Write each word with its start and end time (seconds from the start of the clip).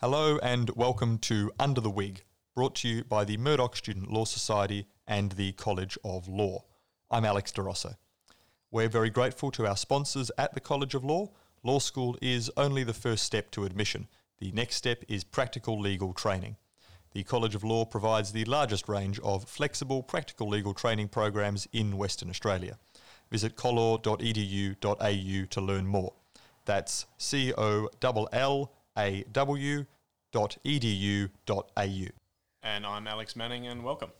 Hello 0.00 0.38
and 0.42 0.68
welcome 0.76 1.16
to 1.20 1.50
Under 1.58 1.80
the 1.80 1.88
Wig, 1.88 2.22
brought 2.54 2.74
to 2.74 2.88
you 2.88 3.04
by 3.04 3.24
the 3.24 3.38
Murdoch 3.38 3.74
Student 3.74 4.12
Law 4.12 4.26
Society 4.26 4.88
and 5.06 5.32
the 5.32 5.52
College 5.52 5.96
of 6.04 6.28
Law. 6.28 6.66
I'm 7.10 7.24
Alex 7.24 7.50
DeRosso. 7.50 7.96
We're 8.70 8.90
very 8.90 9.08
grateful 9.08 9.50
to 9.52 9.66
our 9.66 9.74
sponsors 9.74 10.30
at 10.36 10.52
the 10.52 10.60
College 10.60 10.94
of 10.94 11.02
Law. 11.02 11.30
Law 11.62 11.78
school 11.78 12.18
is 12.20 12.50
only 12.58 12.84
the 12.84 12.92
first 12.92 13.24
step 13.24 13.50
to 13.52 13.64
admission. 13.64 14.06
The 14.36 14.52
next 14.52 14.76
step 14.76 15.02
is 15.08 15.24
practical 15.24 15.80
legal 15.80 16.12
training. 16.12 16.56
The 17.14 17.24
College 17.24 17.54
of 17.54 17.64
Law 17.64 17.86
provides 17.86 18.32
the 18.32 18.44
largest 18.44 18.90
range 18.90 19.18
of 19.20 19.48
flexible 19.48 20.02
practical 20.02 20.46
legal 20.46 20.74
training 20.74 21.08
programs 21.08 21.66
in 21.72 21.96
Western 21.96 22.28
Australia. 22.28 22.76
Visit 23.30 23.56
collaw.edu.au 23.56 25.46
to 25.46 25.60
learn 25.62 25.86
more. 25.86 26.12
That's 26.66 27.06
C 27.16 27.54
O 27.56 27.88
L 28.02 28.28
L 28.30 28.75
A 28.98 29.24
W 29.32 29.84
dot 30.32 30.56
edu 30.64 31.28
dot 31.44 31.70
au. 31.76 32.06
And 32.62 32.86
I'm 32.86 33.06
Alex 33.06 33.36
Manning, 33.36 33.66
and 33.66 33.84
welcome. 33.84 34.10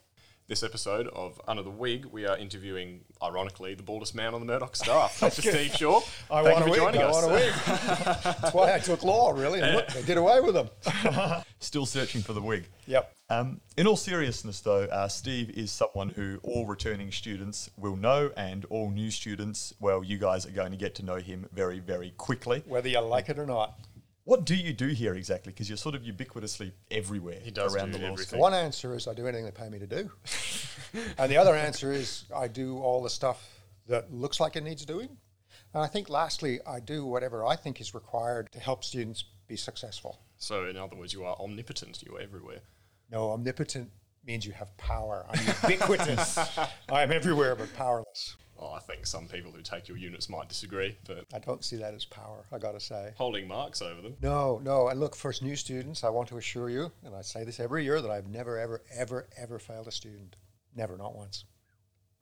This 0.48 0.62
episode 0.62 1.08
of 1.08 1.40
Under 1.48 1.62
the 1.62 1.70
Wig, 1.70 2.04
we 2.04 2.26
are 2.26 2.36
interviewing, 2.36 3.00
ironically, 3.20 3.74
the 3.74 3.82
baldest 3.82 4.14
man 4.14 4.32
on 4.34 4.40
the 4.40 4.46
Murdoch 4.46 4.76
staff, 4.76 5.18
Dr. 5.20 5.42
Steve 5.42 5.72
Shaw. 5.74 6.02
I 6.30 6.42
Thank 6.42 6.44
want 6.44 6.46
you 6.46 6.52
a 6.54 6.60
for 6.60 6.70
wig. 6.70 6.78
joining 6.78 7.00
I 7.00 7.04
us. 7.04 7.14
want 7.14 7.26
a 7.26 7.34
wig. 7.34 7.52
That's 8.42 8.54
why 8.54 8.74
I 8.74 8.78
took 8.78 9.02
law, 9.02 9.30
really. 9.30 9.60
And 9.60 9.74
look, 9.76 9.88
they 9.88 10.02
did 10.02 10.18
away 10.18 10.40
with 10.40 10.54
them. 10.54 10.68
Still 11.58 11.86
searching 11.86 12.20
for 12.20 12.32
the 12.34 12.42
wig. 12.42 12.68
Yep. 12.86 13.12
Um, 13.28 13.60
in 13.76 13.86
all 13.88 13.96
seriousness, 13.96 14.60
though, 14.60 14.84
uh, 14.84 15.08
Steve 15.08 15.50
is 15.50 15.72
someone 15.72 16.10
who 16.10 16.38
all 16.44 16.66
returning 16.66 17.10
students 17.10 17.68
will 17.76 17.96
know, 17.96 18.30
and 18.36 18.66
all 18.66 18.90
new 18.90 19.10
students, 19.10 19.74
well, 19.80 20.04
you 20.04 20.18
guys 20.18 20.46
are 20.46 20.50
going 20.52 20.70
to 20.70 20.78
get 20.78 20.94
to 20.96 21.02
know 21.04 21.16
him 21.16 21.46
very, 21.52 21.80
very 21.80 22.12
quickly. 22.18 22.62
Whether 22.66 22.90
you 22.90 23.00
like 23.00 23.30
it 23.30 23.38
or 23.38 23.46
not. 23.46 23.74
What 24.26 24.44
do 24.44 24.56
you 24.56 24.72
do 24.72 24.88
here 24.88 25.14
exactly? 25.14 25.52
Because 25.52 25.68
you're 25.68 25.76
sort 25.78 25.94
of 25.94 26.02
ubiquitously 26.02 26.72
everywhere 26.90 27.38
He 27.40 27.52
does 27.52 27.72
around 27.72 27.92
do 27.92 27.98
the 27.98 28.04
law 28.04 28.12
everything. 28.12 28.26
school. 28.26 28.40
One 28.40 28.54
answer 28.54 28.92
is 28.96 29.06
I 29.06 29.14
do 29.14 29.28
anything 29.28 29.44
they 29.44 29.52
pay 29.52 29.68
me 29.68 29.78
to 29.78 29.86
do. 29.86 30.10
and 31.18 31.30
the 31.30 31.36
other 31.36 31.54
answer 31.54 31.92
is 31.92 32.24
I 32.34 32.48
do 32.48 32.78
all 32.78 33.00
the 33.04 33.08
stuff 33.08 33.48
that 33.88 34.12
looks 34.12 34.40
like 34.40 34.56
it 34.56 34.64
needs 34.64 34.84
doing. 34.84 35.10
And 35.72 35.80
I 35.84 35.86
think 35.86 36.10
lastly, 36.10 36.58
I 36.66 36.80
do 36.80 37.06
whatever 37.06 37.46
I 37.46 37.54
think 37.54 37.80
is 37.80 37.94
required 37.94 38.50
to 38.50 38.58
help 38.58 38.82
students 38.82 39.22
be 39.46 39.56
successful. 39.56 40.18
So, 40.38 40.66
in 40.66 40.76
other 40.76 40.96
words, 40.96 41.12
you 41.12 41.24
are 41.24 41.36
omnipotent. 41.38 42.02
You 42.02 42.16
are 42.16 42.20
everywhere. 42.20 42.62
No, 43.12 43.30
omnipotent 43.30 43.92
means 44.26 44.44
you 44.44 44.52
have 44.54 44.76
power. 44.76 45.24
I'm 45.30 45.46
ubiquitous. 45.46 46.36
I 46.88 47.02
am 47.04 47.12
everywhere 47.12 47.54
but 47.54 47.72
powerless. 47.76 48.34
Oh, 48.58 48.72
I 48.72 48.80
think 48.80 49.06
some 49.06 49.28
people 49.28 49.52
who 49.52 49.60
take 49.60 49.88
your 49.88 49.96
units 49.96 50.28
might 50.28 50.48
disagree, 50.48 50.96
but 51.06 51.26
I 51.34 51.38
don't 51.38 51.64
see 51.64 51.76
that 51.76 51.94
as 51.94 52.04
power, 52.04 52.44
I 52.50 52.58
got 52.58 52.72
to 52.72 52.80
say. 52.80 53.12
holding 53.16 53.46
marks 53.46 53.82
over 53.82 54.00
them. 54.00 54.16
No, 54.22 54.60
no. 54.64 54.88
And 54.88 54.98
look, 54.98 55.14
for 55.14 55.32
new 55.42 55.56
students, 55.56 56.04
I 56.04 56.08
want 56.08 56.28
to 56.28 56.38
assure 56.38 56.70
you, 56.70 56.90
and 57.04 57.14
I 57.14 57.22
say 57.22 57.44
this 57.44 57.60
every 57.60 57.84
year, 57.84 58.00
that 58.00 58.10
I've 58.10 58.28
never, 58.28 58.58
ever, 58.58 58.82
ever, 58.94 59.26
ever 59.36 59.58
failed 59.58 59.88
a 59.88 59.92
student. 59.92 60.36
Never, 60.74 60.96
not 60.96 61.14
once. 61.14 61.44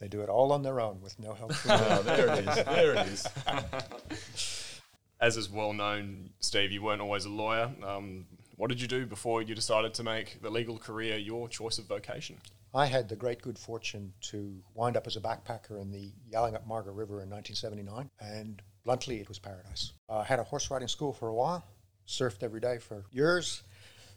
They 0.00 0.08
do 0.08 0.22
it 0.22 0.28
all 0.28 0.52
on 0.52 0.62
their 0.62 0.80
own 0.80 1.00
with 1.00 1.18
no 1.18 1.34
help. 1.34 1.52
Oh, 1.66 2.02
there 2.04 2.28
it 2.28 2.48
is. 2.48 2.64
There 2.64 2.94
it 2.94 3.06
is. 3.06 3.26
As 5.20 5.36
is 5.36 5.48
well 5.48 5.72
known, 5.72 6.30
Steve, 6.40 6.72
you 6.72 6.82
weren't 6.82 7.00
always 7.00 7.24
a 7.24 7.30
lawyer. 7.30 7.70
Um, 7.82 8.26
what 8.56 8.68
did 8.68 8.80
you 8.80 8.88
do 8.88 9.06
before 9.06 9.42
you 9.42 9.54
decided 9.54 9.94
to 9.94 10.02
make 10.02 10.40
the 10.42 10.50
legal 10.50 10.78
career 10.78 11.16
your 11.16 11.48
choice 11.48 11.78
of 11.78 11.86
vocation? 11.86 12.38
I 12.74 12.86
had 12.86 13.08
the 13.08 13.16
great 13.16 13.40
good 13.40 13.58
fortune 13.58 14.12
to 14.22 14.62
wind 14.74 14.96
up 14.96 15.06
as 15.06 15.16
a 15.16 15.20
backpacker 15.20 15.80
in 15.80 15.92
the 15.92 16.12
Yallingup 16.32 16.66
Margaret 16.66 16.94
River 16.94 17.22
in 17.22 17.30
1979, 17.30 18.10
and 18.20 18.60
bluntly, 18.84 19.20
it 19.20 19.28
was 19.28 19.38
paradise. 19.38 19.92
I 20.08 20.24
had 20.24 20.40
a 20.40 20.44
horse 20.44 20.70
riding 20.70 20.88
school 20.88 21.12
for 21.12 21.28
a 21.28 21.34
while, 21.34 21.64
surfed 22.06 22.42
every 22.42 22.60
day 22.60 22.78
for 22.78 23.04
years, 23.12 23.62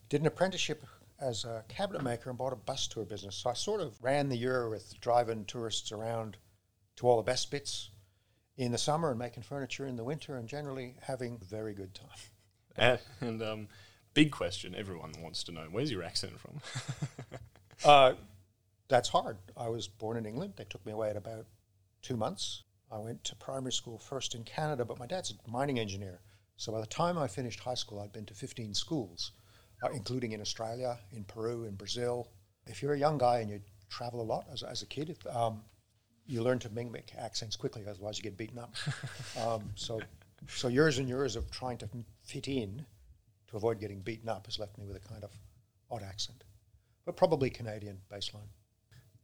did 0.09 0.21
an 0.21 0.27
apprenticeship 0.27 0.83
as 1.19 1.45
a 1.45 1.63
cabinet 1.67 2.03
maker, 2.03 2.30
and 2.30 2.38
bought 2.38 2.53
a 2.53 2.58
bus 2.58 2.88
tour 2.88 3.05
business. 3.05 3.35
So 3.35 3.52
I 3.52 3.53
sort 3.53 3.81
of 3.81 4.02
ran 4.02 4.30
the 4.30 4.38
year 4.38 4.69
with 4.69 4.99
driving 5.02 5.45
tourists 5.45 5.92
around 5.92 6.37
to 6.98 7.08
all 7.08 7.17
the 7.17 7.23
best 7.23 7.52
bits 7.52 7.89
in 8.55 8.71
the 8.71 8.77
summer 8.80 9.11
and 9.11 9.19
making 9.19 9.43
furniture 9.43 9.86
in 9.86 9.98
the 9.98 10.04
winter, 10.04 10.36
and 10.36 10.48
generally 10.48 10.95
having 11.02 11.39
a 11.42 11.45
very 11.45 11.73
good 11.73 11.93
time. 11.93 12.08
And, 12.80 12.99
and 13.21 13.42
um, 13.42 13.67
big 14.17 14.32
question 14.32 14.73
everyone 14.76 15.11
wants 15.22 15.44
to 15.44 15.52
know 15.52 15.67
where's 15.70 15.92
your 15.92 16.04
accent 16.04 16.33
from? 16.39 16.60
Uh, 17.86 18.14
that's 18.88 19.08
hard. 19.08 19.38
I 19.55 19.70
was 19.70 19.88
born 19.88 20.17
in 20.17 20.26
England. 20.26 20.54
They 20.55 20.64
took 20.64 20.83
me 20.83 20.94
away 20.94 21.11
at 21.11 21.16
about 21.16 21.45
two 22.02 22.17
months. 22.17 22.64
I 22.92 22.98
went 22.98 23.23
to 23.26 23.36
primary 23.36 23.72
school 23.72 24.00
first 24.00 24.33
in 24.33 24.44
Canada, 24.44 24.83
but 24.83 24.98
my 24.98 25.05
dad's 25.05 25.32
a 25.32 25.50
mining 25.50 25.78
engineer. 25.78 26.20
So 26.55 26.72
by 26.72 26.82
the 26.82 26.88
time 26.88 27.20
I 27.20 27.28
finished 27.28 27.60
high 27.60 27.76
school, 27.76 28.00
I'd 28.00 28.11
been 28.11 28.26
to 28.26 28.33
15 28.33 28.73
schools, 28.73 29.33
uh, 29.83 29.89
including 29.94 30.32
in 30.32 30.42
Australia, 30.42 30.98
in 31.11 31.23
Peru, 31.23 31.66
in 31.66 31.76
Brazil. 31.76 32.30
If 32.66 32.82
you're 32.82 32.95
a 32.95 32.99
young 32.99 33.20
guy 33.20 33.42
and 33.42 33.49
you 33.52 33.61
travel 33.92 34.20
a 34.20 34.28
lot 34.34 34.48
as, 34.52 34.64
as 34.64 34.82
a 34.82 34.88
kid, 34.88 35.11
if, 35.11 35.36
um, 35.36 35.61
you 36.26 36.42
learn 36.42 36.58
to 36.60 36.70
mimic 36.72 37.11
accents 37.16 37.55
quickly, 37.55 37.84
otherwise 37.88 38.17
you 38.17 38.23
get 38.23 38.36
beaten 38.36 38.58
up. 38.58 38.73
um, 39.45 39.70
so, 39.76 40.02
so 40.48 40.67
years 40.67 40.98
and 40.98 41.08
years 41.08 41.36
of 41.36 41.52
trying 41.52 41.78
to 41.78 41.89
fit 42.23 42.48
in 42.48 42.84
to 43.47 43.58
avoid 43.58 43.80
getting 43.80 43.99
beaten 44.02 44.30
up 44.30 44.45
has 44.45 44.59
left 44.59 44.77
me 44.77 44.85
with 44.85 44.97
a 44.97 44.99
kind 45.08 45.23
of 45.23 45.31
odd 45.89 46.03
accent, 46.03 46.43
but 47.05 47.15
probably 47.15 47.49
Canadian 47.49 47.97
baseline. 48.11 48.49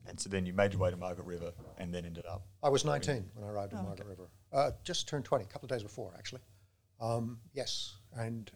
And 0.05 0.19
so 0.19 0.29
then 0.29 0.45
you 0.45 0.53
made 0.53 0.73
your 0.73 0.81
way 0.81 0.91
to 0.91 0.97
Margaret 0.97 1.25
River 1.25 1.53
and 1.77 1.93
then 1.93 2.05
ended 2.05 2.25
up. 2.25 2.45
I 2.61 2.69
was 2.69 2.83
19 2.83 3.23
when 3.35 3.47
I 3.47 3.51
arrived 3.51 3.71
in 3.73 3.81
Margaret 3.83 4.07
River. 4.07 4.27
Uh, 4.51 4.71
just 4.83 5.07
turned 5.07 5.23
20, 5.23 5.45
a 5.45 5.47
couple 5.47 5.65
of 5.65 5.69
days 5.71 5.83
before, 5.83 6.13
actually. 6.17 6.41
Um, 6.99 7.39
yes, 7.53 7.95
and 8.17 8.51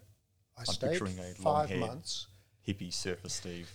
I 0.58 0.62
I'm 0.62 0.66
stayed 0.66 0.90
picturing 0.92 1.18
a 1.20 1.22
long 1.42 1.68
five 1.68 1.76
months. 1.78 2.28
Hippie 2.68 2.92
surfer 2.94 3.30
Steve. 3.30 3.70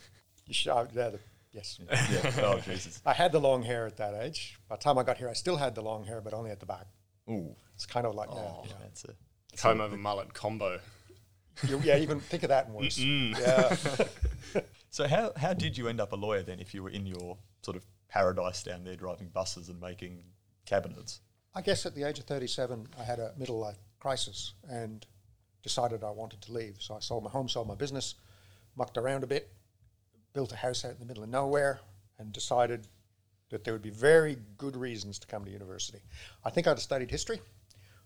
You 0.46 0.52
should, 0.54 0.70
uh, 0.72 0.84
yeah, 0.94 1.10
the- 1.10 1.20
yes. 1.52 1.78
Yeah. 1.90 2.32
Oh, 2.44 2.58
Jesus. 2.60 3.00
I 3.06 3.14
had 3.14 3.32
the 3.32 3.40
long 3.40 3.62
hair 3.62 3.86
at 3.86 3.96
that 3.96 4.14
age. 4.22 4.58
By 4.68 4.76
the 4.76 4.82
time 4.82 4.98
I 4.98 5.02
got 5.02 5.16
here, 5.16 5.28
I 5.30 5.32
still 5.34 5.56
had 5.56 5.74
the 5.74 5.82
long 5.82 6.04
hair, 6.04 6.20
but 6.20 6.34
only 6.34 6.50
at 6.50 6.60
the 6.60 6.66
back. 6.66 6.86
Ooh. 7.30 7.54
It's 7.74 7.86
kind 7.86 8.06
of 8.06 8.14
like 8.14 8.28
Oh, 8.30 8.34
that. 8.64 8.68
Yeah. 8.70 8.74
that's 8.82 9.04
a. 9.04 9.14
Comb 9.56 9.80
over 9.80 9.96
mullet 9.96 10.32
combo. 10.34 10.78
You- 11.66 11.80
yeah, 11.84 11.98
even 11.98 12.20
think 12.20 12.42
of 12.42 12.48
that 12.48 12.66
and 12.66 12.74
worse. 12.74 12.98
Yeah. 12.98 13.76
So 14.90 15.08
how 15.08 15.32
how 15.36 15.54
did 15.54 15.78
you 15.78 15.88
end 15.88 16.02
up 16.02 16.12
a 16.12 16.16
lawyer 16.16 16.42
then? 16.42 16.60
If 16.60 16.74
you 16.74 16.82
were 16.82 16.90
in 16.90 17.06
your 17.06 17.38
sort 17.62 17.78
of 17.78 17.86
paradise 18.08 18.62
down 18.62 18.84
there 18.84 18.94
driving 18.94 19.28
buses 19.28 19.70
and 19.70 19.80
making 19.80 20.22
cabinets. 20.66 21.20
I 21.54 21.62
guess 21.62 21.86
at 21.86 21.94
the 21.94 22.02
age 22.02 22.18
of 22.18 22.26
37, 22.26 22.88
I 23.00 23.02
had 23.02 23.18
a 23.18 23.32
middle 23.38 23.58
life 23.58 23.78
crisis 24.00 24.52
and 24.68 25.06
decided 25.62 26.04
I 26.04 26.10
wanted 26.10 26.42
to 26.42 26.52
leave. 26.52 26.76
So 26.80 26.94
I 26.94 27.00
sold 27.00 27.24
my 27.24 27.30
home, 27.30 27.48
sold 27.48 27.68
my 27.68 27.74
business, 27.74 28.16
mucked 28.76 28.98
around 28.98 29.24
a 29.24 29.26
bit, 29.26 29.50
built 30.34 30.52
a 30.52 30.56
house 30.56 30.84
out 30.84 30.92
in 30.92 30.98
the 30.98 31.06
middle 31.06 31.22
of 31.22 31.30
nowhere, 31.30 31.80
and 32.18 32.30
decided 32.30 32.86
that 33.48 33.64
there 33.64 33.72
would 33.72 33.82
be 33.82 33.90
very 33.90 34.36
good 34.58 34.76
reasons 34.76 35.18
to 35.20 35.26
come 35.26 35.42
to 35.46 35.50
university. 35.50 36.02
I 36.44 36.50
think 36.50 36.66
I'd 36.66 36.78
studied 36.80 37.10
history, 37.10 37.40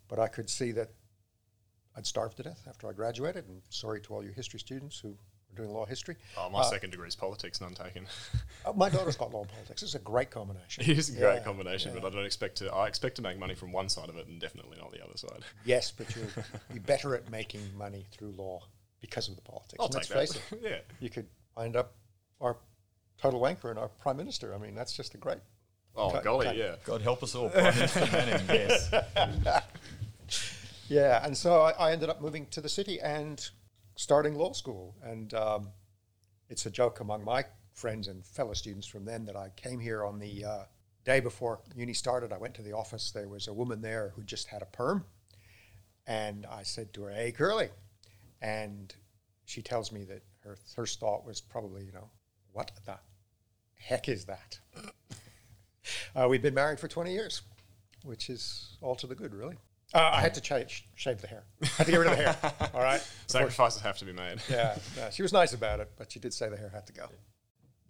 but 0.07 0.21
I 0.21 0.29
could 0.29 0.49
see 0.49 0.71
that 0.73 0.91
I'd 1.97 2.07
starve 2.07 2.35
to 2.37 2.43
death 2.43 2.63
after 2.69 2.89
I 2.89 2.93
graduated. 2.93 3.47
And 3.49 3.63
sorry 3.71 4.01
to 4.03 4.15
all 4.15 4.23
you 4.25 4.31
history 4.33 4.61
students 4.61 4.99
who 5.01 5.11
are 5.11 5.57
doing 5.57 5.71
law 5.71 5.87
history. 5.87 6.17
Oh, 6.37 6.51
my 6.51 6.63
second 6.65 6.91
degree 6.91 7.09
is 7.09 7.15
politics, 7.17 7.61
none 7.61 7.75
taken. 7.75 8.07
Uh, 8.65 8.73
my 8.77 8.89
daughter's 8.91 9.17
got 9.17 9.33
law 9.33 9.41
and 9.43 9.49
politics. 9.51 9.83
It's 9.83 9.95
a 9.95 9.99
great 9.99 10.31
combination. 10.31 10.85
it 10.85 10.99
is 10.99 11.09
a 11.09 11.19
great 11.19 11.35
Yeah, 11.37 11.43
combination, 11.43 11.95
yeah. 11.95 12.01
but 12.01 12.13
I 12.13 12.15
don't 12.17 12.27
expect 12.27 12.57
to. 12.59 12.73
I 12.73 12.87
expect 12.89 13.17
to 13.17 13.23
make 13.23 13.39
money 13.39 13.55
from 13.55 13.73
one 13.73 13.89
side 13.89 14.09
of 14.11 14.17
it, 14.17 14.27
and 14.27 14.39
definitely 14.41 14.77
not 14.79 14.93
the 14.93 15.03
other 15.03 15.17
side. 15.17 15.41
Yes, 15.65 15.91
but 15.91 16.15
you'll 16.15 16.27
be 16.73 16.79
better 16.87 17.15
at 17.15 17.31
making 17.31 17.63
money 17.77 18.05
through 18.13 18.33
law 18.33 18.63
because 19.01 19.29
of 19.29 19.37
the 19.37 19.43
politics. 19.43 19.77
I'll 19.81 19.87
And 19.87 19.95
let's 19.95 20.09
take 20.09 20.17
face 20.19 20.33
that. 20.33 20.57
it, 20.57 20.61
yeah. 20.71 20.79
you 21.01 21.09
could 21.11 21.27
wind 21.57 21.77
up 21.77 21.95
our 22.41 22.59
total 23.19 23.41
wanker 23.41 23.71
and 23.71 23.79
our 23.79 23.89
prime 23.89 24.19
minister. 24.19 24.55
I 24.55 24.59
mean, 24.59 24.75
that's 24.75 24.93
just 24.93 25.15
a 25.15 25.19
great. 25.19 25.39
Oh 25.99 26.11
Cut- 26.11 26.25
golly, 26.25 26.45
cut. 26.45 26.57
yeah. 26.59 26.75
God 26.85 27.01
help 27.01 27.23
us 27.23 27.35
all, 27.35 27.49
Prime 27.49 27.75
Minister 27.75 28.01
Manning. 28.13 28.45
Yes. 28.51 28.93
Yeah, 30.89 31.25
and 31.25 31.37
so 31.37 31.63
I, 31.63 31.71
I 31.73 31.93
ended 31.93 32.11
up 32.11 32.21
moving 32.21 32.47
to 32.47 32.61
the 32.61 32.69
city 32.69 33.01
and 33.01 33.49
starting 33.97 34.35
law 34.35 34.53
school. 34.53 34.95
And 35.03 35.33
um, 35.35 35.69
it's 36.49 36.67
a 36.67 36.71
joke 36.71 37.01
among 37.01 37.25
my 37.25 37.45
friends 37.73 38.09
and 38.09 38.25
fellow 38.25 38.55
students 38.55 38.87
from 38.87 39.05
then 39.05 39.25
that 39.27 39.37
I 39.37 39.51
came 39.57 39.81
here 39.81 40.05
on 40.05 40.19
the 40.19 40.45
uh, 40.45 40.63
day 41.05 41.21
before 41.21 41.61
uni 41.75 41.93
started. 41.93 42.33
I 42.33 42.39
went 42.39 42.55
to 42.55 42.63
the 42.63 42.73
office. 42.73 43.11
There 43.11 43.29
was 43.29 43.49
a 43.49 43.53
woman 43.53 43.83
there 43.83 44.13
who 44.15 44.23
just 44.23 44.47
had 44.47 44.63
a 44.63 44.67
perm. 44.67 45.05
And 46.07 46.47
I 46.47 46.63
said 46.63 46.93
to 46.95 47.03
her, 47.03 47.11
Hey, 47.11 47.33
Curly. 47.33 47.71
And 48.41 48.95
she 49.45 49.63
tells 49.63 49.91
me 49.91 50.05
that 50.05 50.23
her 50.45 50.57
first 50.75 51.01
thought 51.01 51.27
was 51.27 51.41
probably, 51.41 51.85
you 51.85 51.93
know, 51.93 52.11
what 52.53 52.71
the 52.85 52.99
heck 53.75 54.09
is 54.09 54.25
that? 54.27 54.59
uh, 56.15 56.29
we've 56.29 56.43
been 56.43 56.55
married 56.55 56.79
for 56.79 56.87
20 56.87 57.13
years, 57.13 57.43
which 58.05 58.31
is 58.31 58.77
all 58.81 58.95
to 58.95 59.07
the 59.09 59.15
good, 59.15 59.35
really. 59.35 59.57
Uh, 59.95 60.11
I 60.13 60.21
had 60.21 60.35
to 60.35 60.41
change, 60.41 60.89
shave 60.95 61.21
the 61.21 61.29
hair. 61.29 61.45
I 61.63 61.67
had 61.67 61.87
to 61.87 61.93
get 61.93 61.99
rid 61.99 62.11
of 62.11 62.17
the 62.17 62.25
hair. 62.25 62.71
All 62.75 62.83
right. 62.83 63.01
Sacrifices 63.29 63.81
have 63.83 63.97
to 63.99 64.05
be 64.05 64.13
made. 64.13 64.39
Yeah, 64.51 64.77
yeah. 64.97 65.11
She 65.11 65.23
was 65.23 65.33
nice 65.33 65.53
about 65.53 65.81
it, 65.81 65.93
but 65.97 66.11
she 66.11 66.19
did 66.19 66.35
say 66.35 66.49
the 66.49 66.57
hair 66.57 66.71
had 66.71 66.87
to 66.89 66.93
go. 66.93 67.07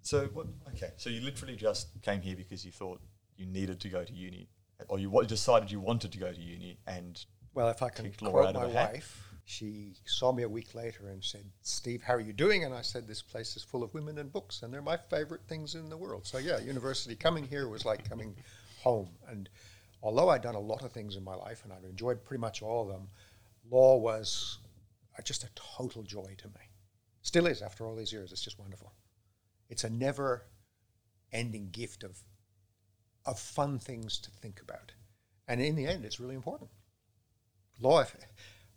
So 0.02 0.26
what? 0.34 0.46
Okay. 0.74 0.90
So 0.98 1.10
you 1.10 1.20
literally 1.22 1.56
just 1.56 1.88
came 2.02 2.20
here 2.20 2.36
because 2.36 2.64
you 2.64 2.70
thought 2.70 3.00
you 3.36 3.46
needed 3.46 3.80
to 3.80 3.88
go 3.88 4.04
to 4.04 4.12
uni, 4.12 4.48
or 4.88 4.98
you 4.98 5.10
decided 5.26 5.70
you 5.70 5.80
wanted 5.80 6.12
to 6.12 6.18
go 6.18 6.32
to 6.32 6.40
uni, 6.40 6.78
and 6.86 7.24
Well, 7.54 7.68
if 7.70 7.82
I 7.82 7.88
can 7.88 8.12
quote 8.12 8.54
my 8.54 8.66
wife, 8.66 9.26
she 9.46 9.94
saw 10.04 10.32
me 10.32 10.42
a 10.42 10.48
week 10.48 10.74
later 10.74 11.08
and 11.08 11.22
said, 11.22 11.44
Steve, 11.62 12.02
how 12.02 12.14
are 12.14 12.20
you 12.20 12.32
doing? 12.32 12.64
And 12.64 12.74
I 12.74 12.82
said, 12.82 13.06
This 13.06 13.22
place 13.22 13.56
is 13.56 13.62
full 13.62 13.82
of 13.82 13.94
women 13.94 14.18
and 14.18 14.32
books, 14.32 14.62
and 14.62 14.74
they're 14.74 14.82
my 14.82 14.96
favorite 14.96 15.42
things 15.48 15.74
in 15.74 15.88
the 15.88 15.96
world. 15.96 16.26
So, 16.26 16.38
yeah, 16.38 16.58
university 16.58 17.14
coming 17.14 17.46
here 17.46 17.68
was 17.68 17.84
like 17.84 18.08
coming 18.08 18.34
home. 18.82 19.10
And 19.28 19.48
although 20.02 20.28
I'd 20.28 20.42
done 20.42 20.54
a 20.54 20.60
lot 20.60 20.82
of 20.82 20.92
things 20.92 21.16
in 21.16 21.24
my 21.24 21.34
life 21.34 21.62
and 21.64 21.72
I'd 21.72 21.84
enjoyed 21.84 22.24
pretty 22.24 22.40
much 22.40 22.62
all 22.62 22.82
of 22.82 22.88
them, 22.88 23.08
law 23.70 23.96
was 23.96 24.58
just 25.24 25.44
a 25.44 25.50
total 25.54 26.02
joy 26.02 26.34
to 26.38 26.48
me. 26.48 26.70
Still 27.22 27.46
is 27.46 27.62
after 27.62 27.86
all 27.86 27.96
these 27.96 28.12
years. 28.12 28.32
It's 28.32 28.44
just 28.44 28.58
wonderful. 28.58 28.92
It's 29.68 29.84
a 29.84 29.90
never 29.90 30.46
ending 31.32 31.70
gift 31.70 32.04
of, 32.04 32.18
of 33.24 33.38
fun 33.38 33.78
things 33.78 34.18
to 34.20 34.30
think 34.30 34.60
about. 34.60 34.92
And 35.48 35.60
in 35.60 35.74
the 35.74 35.86
end, 35.86 36.04
it's 36.04 36.20
really 36.20 36.34
important. 36.34 36.70
Law, 37.80 38.04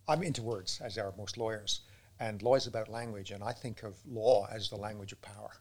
I'm 0.08 0.24
into 0.24 0.42
words, 0.42 0.82
as 0.84 0.98
are 0.98 1.14
most 1.18 1.38
lawyers, 1.38 1.82
and 2.20 2.42
law 2.42 2.56
is 2.56 2.68
about 2.68 2.90
language, 2.90 3.32
and 3.32 3.44
I 3.44 3.54
think 3.54 3.84
of 3.84 3.96
law 4.06 4.48
as 4.52 4.70
the 4.70 4.76
language 4.76 5.12
of 5.12 5.22
power. 5.22 5.52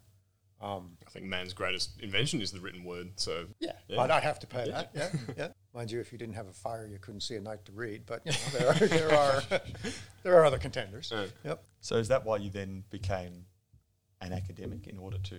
Um, 0.60 0.96
I 1.06 1.10
think 1.10 1.26
man's 1.26 1.52
greatest 1.52 2.00
invention 2.00 2.42
is 2.42 2.50
the 2.50 2.58
written 2.58 2.82
word. 2.82 3.12
So 3.16 3.46
yeah, 3.60 3.72
yeah. 3.86 4.00
I'd 4.00 4.22
have 4.22 4.40
to 4.40 4.46
pay 4.46 4.66
yeah. 4.66 4.72
that. 4.72 4.90
Yeah, 4.94 5.08
yeah. 5.36 5.48
Mind 5.72 5.90
you, 5.90 6.00
if 6.00 6.10
you 6.10 6.18
didn't 6.18 6.34
have 6.34 6.48
a 6.48 6.52
fire, 6.52 6.88
you 6.90 6.98
couldn't 6.98 7.20
see 7.20 7.36
a 7.36 7.40
night 7.40 7.64
to 7.66 7.72
read. 7.72 8.04
But 8.06 8.22
you 8.24 8.32
know, 8.32 8.58
there 8.58 8.68
are 8.68 8.88
there 8.88 9.14
are 9.14 9.42
there 10.24 10.34
are 10.34 10.44
other 10.44 10.58
contenders. 10.58 11.12
Yeah. 11.14 11.26
Yep. 11.44 11.64
So 11.80 11.96
is 11.96 12.08
that 12.08 12.24
why 12.24 12.38
you 12.38 12.50
then 12.50 12.82
became 12.90 13.44
an 14.20 14.32
academic 14.32 14.88
in 14.88 14.98
order 14.98 15.18
to, 15.18 15.36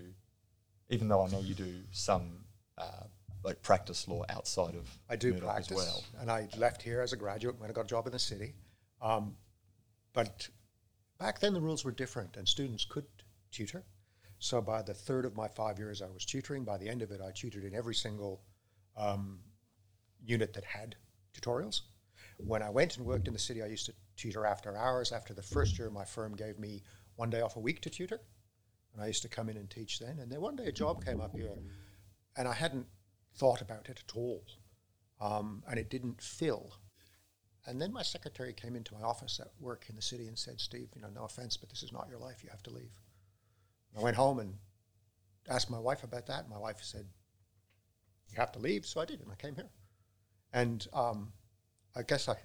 even 0.90 1.10
though 1.10 1.26
I 1.26 1.30
know 1.30 1.42
you 1.42 1.54
do 1.54 1.82
some 1.92 2.46
uh, 2.78 3.04
like 3.44 3.62
practice 3.62 4.08
law 4.08 4.24
outside 4.30 4.76
of 4.76 4.88
I 5.10 5.18
do 5.18 5.34
Murdoch 5.34 5.50
practice, 5.50 5.76
well. 5.76 6.04
and 6.22 6.32
I 6.32 6.48
left 6.58 6.82
here 6.82 7.02
as 7.02 7.12
a 7.12 7.18
graduate 7.18 7.60
when 7.60 7.70
I 7.70 7.74
got 7.74 7.86
a 7.86 7.88
job 7.88 8.06
in 8.06 8.14
the 8.14 8.20
city. 8.20 8.54
Um, 9.02 9.36
but 10.14 10.48
back 11.20 11.40
then 11.40 11.54
the 11.54 11.62
rules 11.62 11.84
were 11.84 11.92
different, 11.92 12.38
and 12.38 12.48
students 12.48 12.86
could 12.86 13.06
tutor. 13.52 13.84
So 14.40 14.62
by 14.62 14.82
the 14.82 14.94
third 14.94 15.26
of 15.26 15.36
my 15.36 15.48
five 15.48 15.78
years, 15.78 16.02
I 16.02 16.08
was 16.08 16.26
tutoring. 16.26 16.64
By 16.64 16.78
the 16.78 16.90
end 16.90 17.02
of 17.02 17.12
it, 17.12 17.22
I 17.22 17.32
tutored 17.32 17.66
in 17.66 17.76
every 17.76 17.96
single 17.96 18.42
um, 18.96 19.40
unit 20.26 20.54
that 20.54 20.64
had 20.64 20.96
tutorials. 21.34 21.82
When 22.38 22.64
I 22.64 22.70
went 22.70 22.98
and 22.98 23.06
worked 23.06 23.28
in 23.28 23.34
the 23.34 23.40
city, 23.40 23.62
I 23.62 23.68
used 23.68 23.86
to 23.88 23.94
tutor 24.16 24.46
after 24.46 24.76
hours. 24.76 25.12
After 25.12 25.34
the 25.34 25.42
first 25.42 25.78
year, 25.78 25.90
my 25.90 26.06
firm 26.06 26.36
gave 26.36 26.58
me 26.58 26.84
one 27.16 27.30
day 27.30 27.42
off 27.42 27.58
a 27.58 27.60
week 27.60 27.82
to 27.82 27.90
tutor, 27.90 28.22
and 28.94 29.04
I 29.04 29.08
used 29.08 29.22
to 29.24 29.30
come 29.30 29.50
in 29.50 29.58
and 29.58 29.70
teach 29.70 30.00
then. 30.00 30.20
And 30.20 30.32
then 30.32 30.40
one 30.40 30.56
day 30.56 30.66
a 30.68 30.72
job 30.72 31.04
came 31.04 31.20
up 31.20 31.36
here, 31.36 31.60
and 32.38 32.48
I 32.48 32.54
hadn't 32.54 32.88
thought 33.36 33.62
about 33.62 33.90
it 33.90 34.02
at 34.08 34.16
all, 34.16 34.46
um, 35.20 35.64
and 35.70 35.78
it 35.78 35.90
didn't 35.90 36.22
fill. 36.22 36.76
And 37.66 37.82
then 37.82 37.92
my 37.92 38.04
secretary 38.04 38.54
came 38.54 38.76
into 38.78 38.94
my 38.94 39.02
office 39.02 39.40
at 39.42 39.52
work 39.60 39.86
in 39.90 39.98
the 39.98 40.02
city 40.02 40.28
and 40.28 40.40
said, 40.40 40.62
Steve, 40.62 40.90
you 40.96 41.02
know, 41.02 41.10
no 41.14 41.26
offense, 41.26 41.58
but 41.58 41.70
this 41.70 41.84
is 41.84 41.92
not 41.92 42.08
your 42.10 42.20
life. 42.20 42.42
You 42.42 42.50
have 42.50 42.64
to 42.64 42.72
leave. 42.72 42.92
I 43.98 44.02
went 44.02 44.16
home 44.16 44.40
and 44.40 44.54
asked 45.50 45.70
my 45.70 45.80
wife 45.80 46.04
about 46.04 46.28
that. 46.28 46.50
My 46.50 46.58
wife 46.58 46.78
said, 46.82 47.06
you 48.30 48.38
have 48.38 48.52
to 48.54 48.60
leave. 48.60 48.86
So 48.86 49.02
I 49.02 49.06
did, 49.06 49.22
and 49.22 49.32
I 49.32 49.36
came 49.36 49.56
here. 49.56 49.70
And 50.54 50.86
um, 50.94 51.32
I 51.96 52.04
guess 52.04 52.30
I, 52.30 52.36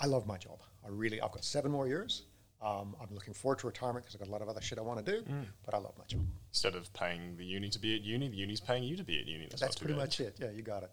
I 0.00 0.06
love 0.06 0.26
my 0.26 0.36
job. 0.36 0.60
I 0.84 0.88
really, 0.88 1.20
I've 1.20 1.32
got 1.32 1.44
seven 1.44 1.70
more 1.70 1.86
years. 1.86 2.22
Um, 2.62 2.96
I'm 3.00 3.14
looking 3.14 3.34
forward 3.34 3.58
to 3.60 3.66
retirement 3.66 4.04
because 4.04 4.14
I've 4.14 4.20
got 4.20 4.28
a 4.28 4.32
lot 4.32 4.42
of 4.42 4.48
other 4.48 4.62
shit 4.62 4.78
I 4.78 4.82
want 4.82 5.04
to 5.04 5.12
do, 5.12 5.22
mm. 5.22 5.44
but 5.64 5.74
I 5.74 5.78
love 5.78 5.92
my 5.98 6.04
job. 6.06 6.22
Instead 6.50 6.74
of 6.74 6.92
paying 6.94 7.36
the 7.36 7.44
uni 7.44 7.68
to 7.68 7.78
be 7.78 7.94
at 7.94 8.02
uni, 8.02 8.28
the 8.28 8.36
uni's 8.36 8.60
paying 8.60 8.82
you 8.82 8.96
to 8.96 9.04
be 9.04 9.20
at 9.20 9.26
uni. 9.26 9.46
That's, 9.50 9.60
That's 9.60 9.76
pretty 9.76 9.92
bad. 9.92 10.00
much 10.00 10.20
it. 10.20 10.36
Yeah, 10.40 10.50
you 10.50 10.62
got 10.62 10.82
it. 10.82 10.90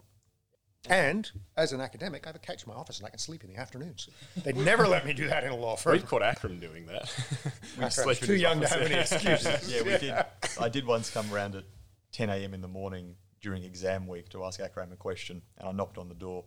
And 0.90 1.32
as 1.56 1.72
an 1.72 1.80
academic, 1.80 2.26
I 2.26 2.30
have 2.30 2.36
a 2.36 2.40
couch 2.40 2.64
in 2.66 2.74
my 2.74 2.78
office 2.78 3.00
and 3.00 3.08
I 3.08 3.10
can 3.10 3.20
sleep 3.20 3.44
in 3.44 3.50
the 3.50 3.58
afternoons. 3.58 4.10
They'd 4.44 4.58
never 4.58 4.86
let 4.86 5.06
me 5.06 5.14
do 5.14 5.28
that 5.28 5.46
in 5.46 5.52
a 5.52 5.56
law 5.56 5.78
firm. 5.78 5.94
We've 5.94 6.06
caught 6.06 6.22
Akram 6.22 6.60
doing 6.60 6.86
that. 6.88 7.12
we 7.80 7.90
sleep 7.90 8.18
too 8.18 8.36
young 8.36 8.60
to 8.60 8.68
have 8.68 8.82
any 8.82 8.96
excuses. 9.00 9.74
yeah, 9.74 9.82
we 9.82 9.98
did. 9.98 10.14
I 10.60 10.68
did 10.68 10.86
once 10.86 11.10
come 11.10 11.34
around 11.34 11.56
at 11.56 11.64
10 12.12 12.30
a.m. 12.30 12.54
in 12.54 12.62
the 12.62 12.68
morning 12.68 13.16
during 13.42 13.64
exam 13.64 14.08
week 14.08 14.30
to 14.30 14.44
ask 14.44 14.60
Akram 14.60 14.92
a 14.92 14.96
question, 14.96 15.42
and 15.58 15.70
I 15.70 15.72
knocked 15.72 15.98
on 15.98 16.10
the 16.10 16.16
door, 16.16 16.44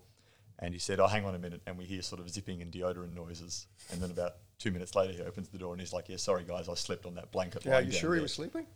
and 0.59 0.73
he 0.73 0.79
said, 0.79 1.01
"Oh, 1.01 1.07
hang 1.07 1.25
on 1.25 1.35
a 1.35 1.39
minute," 1.39 1.61
and 1.67 1.77
we 1.77 1.85
hear 1.85 2.01
sort 2.03 2.21
of 2.21 2.31
zipping 2.31 2.63
and 2.63 2.73
deodorant 2.73 3.15
noises, 3.15 3.67
and 3.91 4.01
then 4.01 4.11
about 4.11 4.37
two 4.59 4.71
minutes 4.71 4.95
later, 4.95 5.13
he 5.13 5.21
opens 5.21 5.49
the 5.49 5.59
door 5.59 5.73
and 5.73 5.81
he's 5.81 5.93
like, 5.93 6.09
"Yeah, 6.09 6.17
sorry 6.17 6.45
guys, 6.45 6.69
I 6.69 6.75
slept 6.75 7.05
on 7.05 7.15
that 7.17 7.33
blanket." 7.33 7.65
Yeah, 7.65 7.79
are 7.79 7.83
you 7.83 7.93
sure 7.93 8.11
there. 8.11 8.17
he 8.17 8.23
was 8.23 8.33
sleeping? 8.33 8.67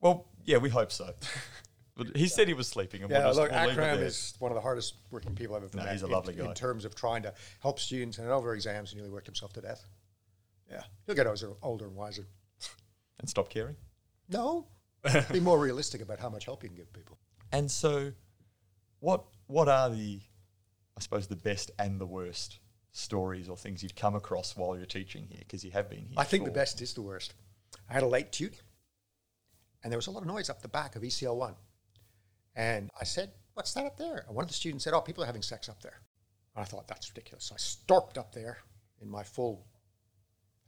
Well, 0.00 0.26
yeah, 0.44 0.58
we 0.58 0.68
hope 0.68 0.90
so. 0.90 1.14
But 1.96 2.16
he 2.16 2.26
said 2.26 2.48
he 2.48 2.54
was 2.54 2.66
sleeping. 2.66 3.02
And 3.02 3.10
yeah, 3.10 3.26
we'll 3.26 3.34
look, 3.34 3.50
we'll 3.50 3.60
Akram 3.60 4.00
is 4.00 4.34
one 4.40 4.50
of 4.50 4.56
the 4.56 4.60
hardest 4.60 4.94
working 5.10 5.34
people 5.34 5.54
I've 5.54 5.62
ever 5.62 5.76
no, 5.76 5.84
met. 5.84 5.92
He's 5.92 6.02
a 6.02 6.08
lovely 6.08 6.34
in, 6.34 6.40
guy. 6.40 6.48
In 6.48 6.54
terms 6.54 6.84
of 6.84 6.94
trying 6.94 7.22
to 7.22 7.32
help 7.60 7.78
students 7.78 8.18
and 8.18 8.28
over 8.28 8.54
exams, 8.54 8.90
he 8.90 8.96
nearly 8.96 9.10
worked 9.10 9.26
himself 9.26 9.52
to 9.54 9.60
death. 9.60 9.86
Yeah, 10.70 10.82
he'll 11.06 11.14
get 11.14 11.26
older 11.62 11.86
and 11.86 11.94
wiser. 11.94 12.26
And 13.20 13.28
stop 13.28 13.48
caring? 13.48 13.76
No. 14.28 14.66
Be 15.32 15.38
more 15.38 15.58
realistic 15.58 16.00
about 16.00 16.18
how 16.18 16.28
much 16.28 16.46
help 16.46 16.62
you 16.62 16.68
can 16.68 16.76
give 16.76 16.92
people. 16.92 17.18
And 17.52 17.70
so, 17.70 18.12
what 19.00 19.24
what 19.46 19.68
are 19.68 19.90
the, 19.90 20.20
I 20.96 21.00
suppose, 21.00 21.26
the 21.28 21.36
best 21.36 21.70
and 21.78 22.00
the 22.00 22.06
worst 22.06 22.58
stories 22.90 23.48
or 23.48 23.56
things 23.56 23.82
you've 23.82 23.94
come 23.94 24.14
across 24.14 24.56
while 24.56 24.76
you're 24.76 24.86
teaching 24.86 25.26
here? 25.28 25.40
Because 25.40 25.64
you 25.64 25.70
have 25.70 25.88
been 25.88 26.06
here. 26.06 26.14
I 26.16 26.24
think 26.24 26.44
the 26.44 26.50
best 26.50 26.80
is 26.80 26.94
the 26.94 27.02
worst. 27.02 27.34
I 27.88 27.92
had 27.92 28.02
a 28.02 28.08
late 28.08 28.32
tute, 28.32 28.62
and 29.82 29.92
there 29.92 29.98
was 29.98 30.06
a 30.06 30.10
lot 30.10 30.22
of 30.22 30.26
noise 30.26 30.50
up 30.50 30.62
the 30.62 30.68
back 30.68 30.96
of 30.96 31.02
ECL 31.02 31.36
one. 31.36 31.54
And 32.56 32.90
I 33.00 33.04
said, 33.04 33.30
What's 33.54 33.72
that 33.74 33.86
up 33.86 33.96
there? 33.96 34.24
And 34.26 34.34
one 34.34 34.44
of 34.44 34.48
the 34.48 34.54
students 34.54 34.84
said, 34.84 34.94
Oh, 34.94 35.00
people 35.00 35.22
are 35.22 35.26
having 35.26 35.42
sex 35.42 35.68
up 35.68 35.80
there. 35.82 36.00
And 36.56 36.62
I 36.62 36.64
thought, 36.64 36.88
That's 36.88 37.10
ridiculous. 37.10 37.44
So 37.44 37.54
I 37.54 37.58
stormed 37.58 38.18
up 38.18 38.32
there 38.32 38.58
in 39.00 39.08
my 39.08 39.22
full 39.22 39.64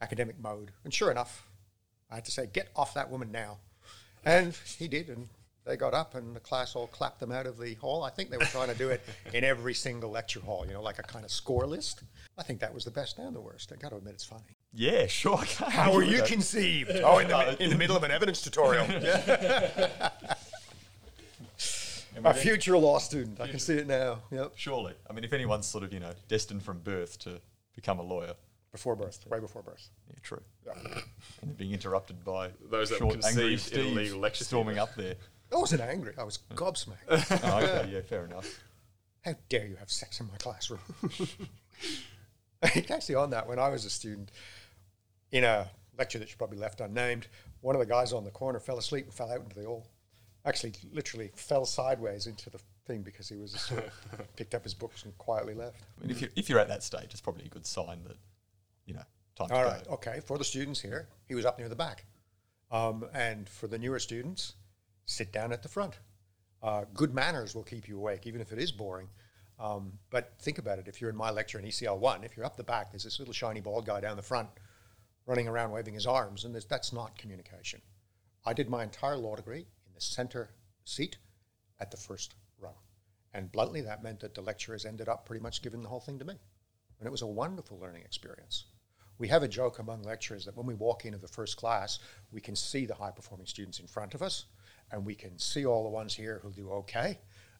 academic 0.01 0.39
mode. 0.39 0.71
And 0.83 0.93
sure 0.93 1.11
enough, 1.11 1.47
I 2.09 2.15
had 2.15 2.25
to 2.25 2.31
say, 2.31 2.47
Get 2.51 2.69
off 2.75 2.93
that 2.93 3.09
woman 3.09 3.31
now. 3.31 3.57
And 4.25 4.57
he 4.77 4.87
did. 4.87 5.09
And 5.09 5.27
they 5.67 5.75
got 5.75 5.93
up 5.93 6.15
and 6.15 6.35
the 6.35 6.39
class 6.39 6.75
all 6.75 6.87
clapped 6.87 7.19
them 7.19 7.31
out 7.31 7.45
of 7.45 7.59
the 7.59 7.73
hall. 7.75 8.03
I 8.03 8.09
think 8.09 8.29
they 8.29 8.37
were 8.37 8.45
trying 8.45 8.69
to 8.69 8.77
do 8.77 8.89
it 8.89 9.01
in 9.33 9.43
every 9.43 9.73
single 9.73 10.09
lecture 10.09 10.39
hall, 10.39 10.65
you 10.65 10.73
know, 10.73 10.81
like 10.81 10.97
a 10.97 11.03
kind 11.03 11.25
of 11.25 11.31
score 11.31 11.67
list. 11.67 12.03
I 12.37 12.43
think 12.43 12.59
that 12.61 12.73
was 12.73 12.85
the 12.85 12.91
best 12.91 13.19
and 13.19 13.35
the 13.35 13.41
worst. 13.41 13.71
I 13.73 13.75
got 13.75 13.89
to 13.89 13.97
admit, 13.97 14.13
it's 14.13 14.23
funny. 14.23 14.43
Yeah, 14.73 15.07
sure. 15.07 15.37
How 15.37 15.93
were 15.93 16.03
you 16.03 16.21
conceived? 16.23 16.91
Oh, 17.03 17.17
in 17.19 17.27
the, 17.27 17.61
in 17.61 17.69
the 17.69 17.77
middle 17.77 17.97
of 17.97 18.03
an 18.03 18.11
evidence 18.11 18.41
tutorial. 18.41 18.85
A 22.23 22.33
future 22.33 22.77
law 22.77 22.99
student. 22.99 23.39
I 23.39 23.47
can 23.47 23.59
see 23.59 23.75
it 23.75 23.87
now. 23.87 24.19
Yep. 24.31 24.53
Surely. 24.55 24.93
I 25.09 25.13
mean, 25.13 25.23
if 25.23 25.33
anyone's 25.33 25.67
sort 25.67 25.83
of, 25.83 25.93
you 25.93 25.99
know, 25.99 26.13
destined 26.27 26.63
from 26.63 26.79
birth 26.79 27.19
to 27.19 27.41
become 27.75 27.99
a 27.99 28.03
lawyer. 28.03 28.33
Before 28.71 28.95
birth, 28.95 29.25
right 29.29 29.41
before 29.41 29.61
birth. 29.61 29.89
Yeah, 30.09 30.15
true. 30.21 30.41
Yeah. 30.65 31.01
And 31.41 31.55
being 31.55 31.71
interrupted 31.71 32.23
by 32.23 32.49
those 32.69 32.89
that 32.89 32.97
short, 32.97 33.23
angry 33.25 33.57
Steve 33.57 33.97
illegal 33.97 34.19
lecture 34.19 34.43
storming 34.43 34.79
up 34.79 34.95
there. 34.95 35.15
I 35.53 35.57
wasn't 35.57 35.81
angry. 35.81 36.13
I 36.17 36.23
was 36.23 36.39
gobsmacked. 36.55 36.95
oh, 37.09 37.57
okay, 37.57 37.89
yeah, 37.91 38.01
fair 38.01 38.25
enough. 38.25 38.59
How 39.23 39.35
dare 39.49 39.67
you 39.67 39.75
have 39.75 39.91
sex 39.91 40.19
in 40.19 40.27
my 40.27 40.37
classroom? 40.37 40.79
Actually, 42.63 43.15
on 43.15 43.29
that, 43.29 43.47
when 43.47 43.59
I 43.59 43.69
was 43.69 43.85
a 43.85 43.89
student, 43.89 44.31
in 45.31 45.43
a 45.43 45.69
lecture 45.97 46.19
that 46.19 46.29
you 46.29 46.35
probably 46.37 46.57
left 46.57 46.81
unnamed, 46.81 47.27
one 47.61 47.75
of 47.75 47.79
the 47.79 47.85
guys 47.85 48.13
on 48.13 48.23
the 48.23 48.31
corner 48.31 48.59
fell 48.59 48.77
asleep 48.77 49.05
and 49.05 49.13
fell 49.13 49.31
out 49.31 49.41
into 49.41 49.59
the 49.59 49.65
hall 49.65 49.85
actually 50.47 50.73
literally 50.93 51.31
fell 51.35 51.65
sideways 51.65 52.25
into 52.27 52.49
the 52.49 52.59
thing 52.85 53.01
because 53.01 53.27
he 53.27 53.35
was 53.35 53.51
sort 53.51 53.83
of 53.83 54.35
picked 54.35 54.55
up 54.55 54.63
his 54.63 54.73
books 54.73 55.03
and 55.03 55.15
quietly 55.17 55.53
left. 55.53 55.81
I 55.97 56.01
mean, 56.01 56.11
if 56.11 56.21
you're, 56.21 56.29
if 56.35 56.49
you're 56.49 56.59
at 56.59 56.69
that 56.69 56.83
stage, 56.83 57.09
it's 57.11 57.21
probably 57.21 57.45
a 57.45 57.49
good 57.49 57.65
sign 57.65 58.03
that, 58.07 58.17
you 58.85 58.93
know, 58.93 59.03
time 59.35 59.49
All 59.51 59.63
right, 59.63 59.85
go. 59.85 59.93
okay. 59.95 60.21
For 60.25 60.37
the 60.37 60.43
students 60.43 60.81
here, 60.81 61.09
he 61.27 61.35
was 61.35 61.45
up 61.45 61.59
near 61.59 61.69
the 61.69 61.75
back. 61.75 62.05
Um, 62.71 63.05
and 63.13 63.47
for 63.47 63.67
the 63.67 63.77
newer 63.77 63.99
students, 63.99 64.53
sit 65.05 65.31
down 65.31 65.51
at 65.51 65.61
the 65.63 65.69
front. 65.69 65.99
Uh, 66.63 66.85
good 66.93 67.13
manners 67.13 67.53
will 67.53 67.63
keep 67.63 67.87
you 67.87 67.97
awake, 67.97 68.25
even 68.25 68.41
if 68.41 68.51
it 68.51 68.59
is 68.59 68.71
boring. 68.71 69.09
Um, 69.59 69.93
but 70.11 70.33
think 70.39 70.57
about 70.57 70.79
it. 70.79 70.87
If 70.87 71.01
you're 71.01 71.09
in 71.09 71.15
my 71.15 71.29
lecture 71.29 71.59
in 71.59 71.65
ECL 71.65 71.97
1, 71.97 72.23
if 72.23 72.35
you're 72.37 72.45
up 72.45 72.57
the 72.57 72.63
back, 72.63 72.91
there's 72.91 73.03
this 73.03 73.19
little 73.19 73.33
shiny 73.33 73.59
bald 73.59 73.85
guy 73.85 73.99
down 73.99 74.15
the 74.15 74.23
front 74.23 74.49
running 75.25 75.47
around 75.47 75.71
waving 75.71 75.93
his 75.93 76.07
arms, 76.07 76.45
and 76.45 76.55
that's 76.55 76.93
not 76.93 77.17
communication. 77.17 77.81
I 78.45 78.53
did 78.53 78.69
my 78.69 78.83
entire 78.83 79.17
law 79.17 79.35
degree 79.35 79.65
the 79.97 80.01
center 80.01 80.51
seat 80.85 81.17
at 81.79 81.89
the 81.89 81.97
first 81.97 82.35
row. 82.59 82.75
And 83.33 83.51
bluntly, 83.51 83.81
that 83.81 84.03
meant 84.03 84.19
that 84.19 84.35
the 84.35 84.41
lecturers 84.41 84.85
ended 84.85 85.09
up 85.09 85.25
pretty 85.25 85.41
much 85.41 85.63
giving 85.63 85.81
the 85.81 85.89
whole 85.89 85.99
thing 85.99 86.19
to 86.19 86.25
me. 86.25 86.35
And 86.99 87.07
it 87.07 87.11
was 87.11 87.23
a 87.23 87.27
wonderful 87.27 87.79
learning 87.79 88.03
experience. 88.03 88.65
We 89.17 89.27
have 89.29 89.41
a 89.41 89.47
joke 89.47 89.79
among 89.79 90.03
lecturers 90.03 90.45
that 90.45 90.55
when 90.55 90.67
we 90.67 90.75
walk 90.75 91.05
into 91.05 91.17
the 91.17 91.27
first 91.27 91.57
class, 91.57 91.97
we 92.31 92.39
can 92.39 92.55
see 92.55 92.85
the 92.85 92.93
high 92.93 93.11
performing 93.11 93.47
students 93.47 93.79
in 93.79 93.87
front 93.87 94.13
of 94.13 94.21
us, 94.21 94.45
and 94.91 95.03
we 95.03 95.15
can 95.15 95.37
see 95.39 95.65
all 95.65 95.83
the 95.83 95.89
ones 95.89 96.13
here 96.13 96.39
who 96.43 96.51
do 96.51 96.69
okay. 96.69 97.19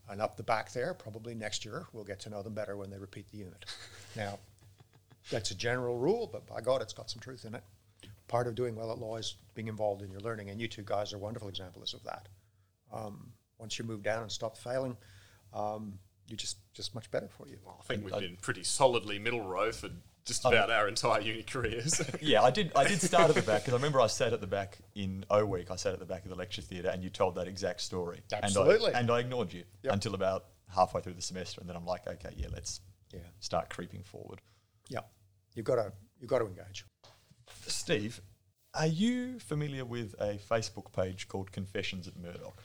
And 0.09 0.21
up 0.21 0.37
the 0.37 0.43
back 0.43 0.71
there, 0.71 0.93
probably 0.93 1.33
next 1.33 1.65
year, 1.65 1.87
we'll 1.91 2.03
get 2.03 2.19
to 2.21 2.29
know 2.29 2.43
them 2.43 2.53
better 2.53 2.77
when 2.77 2.91
they 2.91 2.99
repeat 2.99 3.27
the 3.31 3.39
unit. 3.39 3.65
now, 4.15 4.37
that's 5.31 5.49
a 5.49 5.55
general 5.55 5.97
rule, 5.97 6.29
but 6.31 6.45
by 6.45 6.61
God, 6.61 6.83
it's 6.83 6.93
got 6.93 7.09
some 7.09 7.19
truth 7.19 7.43
in 7.45 7.55
it 7.55 7.63
part 8.27 8.47
of 8.47 8.55
doing 8.55 8.75
well 8.75 8.91
at 8.91 8.97
law 8.97 9.17
is 9.17 9.35
being 9.55 9.67
involved 9.67 10.01
in 10.01 10.11
your 10.11 10.21
learning, 10.21 10.49
and 10.49 10.59
you 10.61 10.67
two 10.67 10.83
guys 10.85 11.13
are 11.13 11.17
wonderful 11.17 11.47
examples 11.49 11.93
of 11.93 12.03
that. 12.03 12.27
Um, 12.91 13.31
once 13.57 13.77
you 13.79 13.85
move 13.85 14.03
down 14.03 14.21
and 14.21 14.31
stop 14.31 14.57
failing, 14.57 14.97
um, 15.53 15.99
you're 16.27 16.37
just 16.37 16.57
just 16.73 16.93
much 16.93 17.09
better 17.11 17.27
for 17.27 17.47
you. 17.47 17.57
Well, 17.65 17.77
I 17.79 17.83
think 17.83 18.03
we've 18.03 18.13
been 18.19 18.37
pretty 18.41 18.63
solidly 18.63 19.17
middle 19.19 19.41
row 19.47 19.71
for 19.71 19.89
just 20.25 20.43
about 20.45 20.69
our 20.69 20.89
entire 20.89 21.21
uni 21.21 21.41
careers. 21.43 22.01
Yeah, 22.21 22.41
I 22.43 22.51
did. 22.51 22.71
I 22.75 22.85
did 22.85 23.01
start 23.01 23.29
at 23.29 23.35
the 23.35 23.41
back 23.41 23.61
because 23.61 23.73
I 23.73 23.77
remember 23.77 24.01
I 24.01 24.07
sat 24.07 24.33
at 24.33 24.41
the 24.41 24.47
back 24.47 24.77
in 24.95 25.23
O 25.29 25.45
week. 25.45 25.71
I 25.71 25.77
sat 25.77 25.93
at 25.93 25.99
the 25.99 26.05
back 26.05 26.23
of 26.23 26.29
the 26.29 26.35
lecture 26.35 26.61
theatre, 26.61 26.89
and 26.89 27.01
you 27.03 27.09
told 27.09 27.35
that 27.35 27.47
exact 27.47 27.79
story. 27.81 28.21
Absolutely. 28.33 28.87
And 28.87 28.95
I, 28.95 28.99
and 28.99 29.11
I 29.11 29.19
ignored 29.19 29.53
you 29.53 29.63
Yep. 29.83 29.93
until 29.93 30.15
about 30.15 30.45
halfway 30.73 31.01
through 31.01 31.13
the 31.13 31.21
semester, 31.21 31.61
and 31.61 31.69
then 31.69 31.77
I'm 31.77 31.85
like, 31.85 32.05
okay, 32.07 32.33
yeah, 32.35 32.47
let's 32.53 32.81
Yeah. 33.13 33.21
start 33.39 33.69
creeping 33.69 34.03
forward. 34.03 34.41
Yeah, 34.89 34.99
you've 35.55 35.65
got 35.65 35.75
to 35.75 35.93
you've 36.19 36.29
got 36.29 36.39
to 36.39 36.45
engage. 36.45 36.85
Steve, 37.67 38.21
are 38.73 38.87
you 38.87 39.39
familiar 39.39 39.85
with 39.85 40.13
a 40.19 40.35
Facebook 40.49 40.91
page 40.93 41.27
called 41.27 41.51
Confessions 41.51 42.07
at 42.07 42.17
Murdoch? 42.17 42.63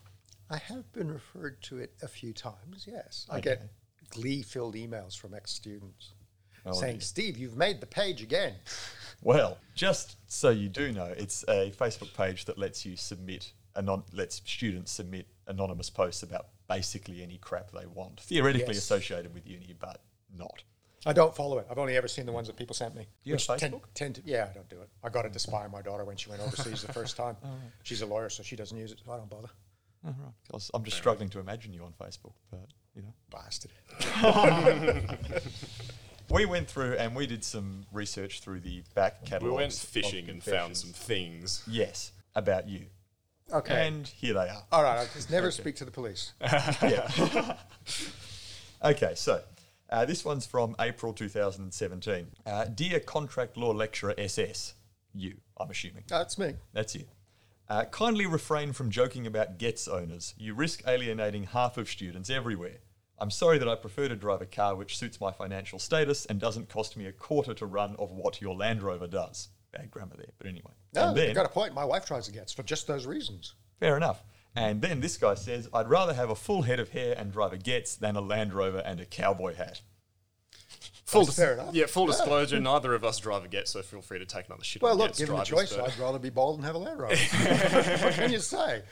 I 0.51 0.59
have 0.59 0.91
been 0.93 1.11
referred 1.11 1.63
to 1.63 1.79
it 1.79 1.95
a 2.03 2.09
few 2.09 2.33
times. 2.33 2.87
Yes, 2.87 3.27
I 3.31 3.39
Okay. 3.39 3.43
get 3.57 3.71
glee-filled 4.11 4.75
emails 4.75 5.17
from 5.17 5.35
ex-students 5.35 6.13
Oh, 6.65 6.73
saying, 6.73 6.97
dear. 6.99 7.01
"Steve, 7.01 7.39
you've 7.39 7.57
made 7.57 7.81
the 7.81 7.87
page 7.87 8.23
again." 8.23 8.57
Well, 9.25 9.59
just 9.77 10.17
so 10.27 10.51
you 10.51 10.69
do 10.69 10.91
know, 10.91 11.07
it's 11.07 11.45
a 11.45 11.71
Facebook 11.71 12.13
page 12.13 12.45
that 12.47 12.59
lets 12.59 12.85
you 12.85 12.97
submit 12.97 13.53
anon- 13.77 14.03
lets 14.13 14.43
students 14.45 14.91
submit 14.91 15.29
anonymous 15.47 15.91
posts 15.91 16.25
about 16.25 16.49
basically 16.69 17.23
any 17.23 17.39
crap 17.39 17.71
they 17.71 17.87
want, 17.87 18.21
theoretically 18.21 18.75
Yes. 18.75 18.79
associated 18.83 19.33
with 19.33 19.47
uni, 19.47 19.75
but 19.79 20.03
not. 20.29 20.65
I 21.05 21.13
don't 21.13 21.35
follow 21.35 21.59
it. 21.59 21.67
I've 21.71 21.79
only 21.79 21.97
ever 21.97 22.07
seen 22.09 22.27
the 22.27 22.33
ones 22.33 22.47
that 22.47 22.57
people 22.57 22.75
sent 22.75 22.95
me. 22.95 23.07
You 23.25 23.33
have 23.33 23.41
which 23.49 23.61
tend, 23.61 23.75
Facebook? 23.75 23.83
tend 23.95 24.15
to, 24.17 24.23
yeah, 24.25 24.47
I 24.51 24.55
don't 24.55 24.69
do 24.69 24.81
it. 24.81 24.89
I 25.03 25.09
got 25.09 25.25
it 25.27 25.33
to 25.33 25.39
spy 25.39 25.65
on 25.65 25.71
my 25.73 25.83
daughter 25.83 26.05
when 26.05 26.17
she 26.17 26.31
went 26.31 26.43
overseas 26.43 26.83
the 26.83 26.93
first 26.93 27.17
time. 27.17 27.37
Oh, 27.45 27.49
She's 27.83 28.03
a 28.03 28.07
lawyer, 28.07 28.29
so 28.29 28.43
she 28.43 28.55
doesn't 28.57 28.77
use 28.79 28.93
it, 28.93 29.01
so 29.05 29.13
I 29.13 29.17
don't 29.17 29.29
bother. 29.31 29.49
Oh, 30.07 30.09
right. 30.09 30.33
'Cause 30.51 30.71
I'm 30.75 30.85
just 30.85 30.97
struggling 30.97 31.29
to 31.31 31.41
imagine 31.41 31.73
you 31.73 31.83
on 31.85 31.93
Facebook, 32.01 32.33
but 32.51 32.67
you 32.95 33.03
know. 33.03 33.15
Bastard. 33.31 33.71
We 36.31 36.47
went 36.47 36.67
through 36.69 36.95
and 36.95 37.15
we 37.15 37.27
did 37.27 37.45
some 37.45 37.85
research 37.93 38.41
through 38.41 38.61
the 38.61 38.83
back 38.95 39.25
catalogue. 39.27 39.53
we 39.53 39.57
went 39.59 39.73
fishing 39.75 40.31
and 40.31 40.43
found 40.43 40.77
some 40.79 40.91
things. 40.91 41.63
Yes, 41.69 42.13
about 42.35 42.69
you. 42.69 42.87
Okay. 43.53 43.87
And 43.87 44.07
here 44.09 44.33
they 44.33 44.49
are. 44.49 44.63
All 44.73 44.83
right. 44.83 44.99
I'll 45.01 45.07
just 45.15 45.31
never 45.31 45.51
speak 45.51 45.77
to 45.77 45.85
the 45.85 45.91
police. 45.91 46.33
yeah. 46.41 47.57
okay, 48.83 49.13
so 49.15 49.43
uh, 49.93 50.05
this 50.07 50.25
one's 50.25 50.47
from 50.47 50.75
April 50.81 51.13
2017. 51.13 52.27
Uh, 52.47 52.65
Dear 52.65 52.99
Contract 52.99 53.57
Law 53.57 53.73
Lecturer 53.73 54.15
SS, 54.17 54.75
you, 55.15 55.37
I'm 55.59 55.71
assuming. 55.71 56.05
That's 56.09 56.39
me. 56.39 56.55
That's 56.73 56.95
you. 56.95 57.05
Uh, 57.69 57.85
kindly 57.85 58.27
refrain 58.27 58.73
from 58.73 58.91
joking 58.91 59.27
about 59.27 59.59
Getz 59.59 59.87
owners. 59.87 60.35
You 60.39 60.55
risk 60.55 60.83
alienating 60.87 61.45
half 61.45 61.77
of 61.77 61.89
students 61.89 62.31
everywhere. 62.31 62.79
I'm 63.19 63.31
sorry 63.31 63.59
that 63.59 63.69
I 63.69 63.77
prefer 63.77 64.09
to 64.09 64.17
drive 64.17 64.41
a 64.41 64.47
car 64.47 64.75
which 64.75 64.97
suits 64.97 65.21
my 65.21 65.31
financial 65.31 65.79
status 65.79 66.27
and 66.27 66.41
doesn't 66.41 66.69
cost 66.69 66.97
me 66.97 67.07
a 67.07 67.13
quarter 67.13 67.55
to 67.55 67.67
run 67.67 67.95
of 67.99 68.11
what 68.11 68.41
your 68.41 68.57
Land 68.57 68.83
Rover 68.83 69.07
does. 69.07 69.49
Bad 69.73 69.91
grammar 69.91 70.17
there, 70.17 70.33
but 70.39 70.47
anyway. 70.47 70.73
No, 70.95 71.09
and 71.09 71.17
you've 71.19 71.35
got 71.35 71.47
a 71.47 71.51
point. 71.51 71.73
My 71.75 71.85
wife 71.85 72.05
tries 72.05 72.27
to 72.27 72.33
get 72.33 72.51
for 72.51 72.63
just 72.63 72.87
those 72.87 73.07
reasons. 73.07 73.55
fair 73.79 73.97
enough. 73.97 74.23
And 74.55 74.83
then 74.83 75.01
this 75.01 75.17
guy 75.17 75.35
says, 75.35 75.69
I'd 75.73 75.89
rather 75.89 76.13
have 76.13 76.29
a 76.31 76.35
full 76.35 76.63
head 76.63 76.79
of 76.79 76.91
hair 76.91 77.15
and 77.17 77.33
drive 77.33 77.53
a 77.53 77.57
Getz 77.57 77.97
than 77.97 78.17
a 78.17 78.21
Land 78.21 78.53
Rover 78.53 78.79
and 78.79 79.01
a 79.01 79.07
cowboy 79.07 79.55
hat. 79.55 79.81
Full 81.05 81.25
That's 81.25 81.37
fair 81.37 81.55
enough. 81.55 81.75
Yeah, 81.75 81.87
full 81.87 82.07
disclosure, 82.07 82.59
neither 82.59 82.95
of 82.95 83.05
us 83.05 83.19
drive 83.19 83.45
a 83.45 83.49
Get, 83.49 83.69
so 83.69 83.83
feel 83.83 84.01
free 84.01 84.19
to 84.19 84.25
take 84.25 84.47
another 84.47 84.65
shit 84.65 84.81
Well, 84.81 84.93
on 84.93 84.99
look, 84.99 85.09
Getz 85.09 85.19
given 85.19 85.37
the 85.37 85.43
choice, 85.45 85.75
but- 85.75 85.87
I'd 85.87 85.99
rather 85.99 86.19
be 86.19 86.31
bald 86.31 86.57
and 86.57 86.65
have 86.65 86.75
a 86.75 86.79
Land 86.79 87.01
Rover. 87.01 87.15
what 88.05 88.15
can 88.15 88.33
you 88.33 88.39
say? 88.39 88.83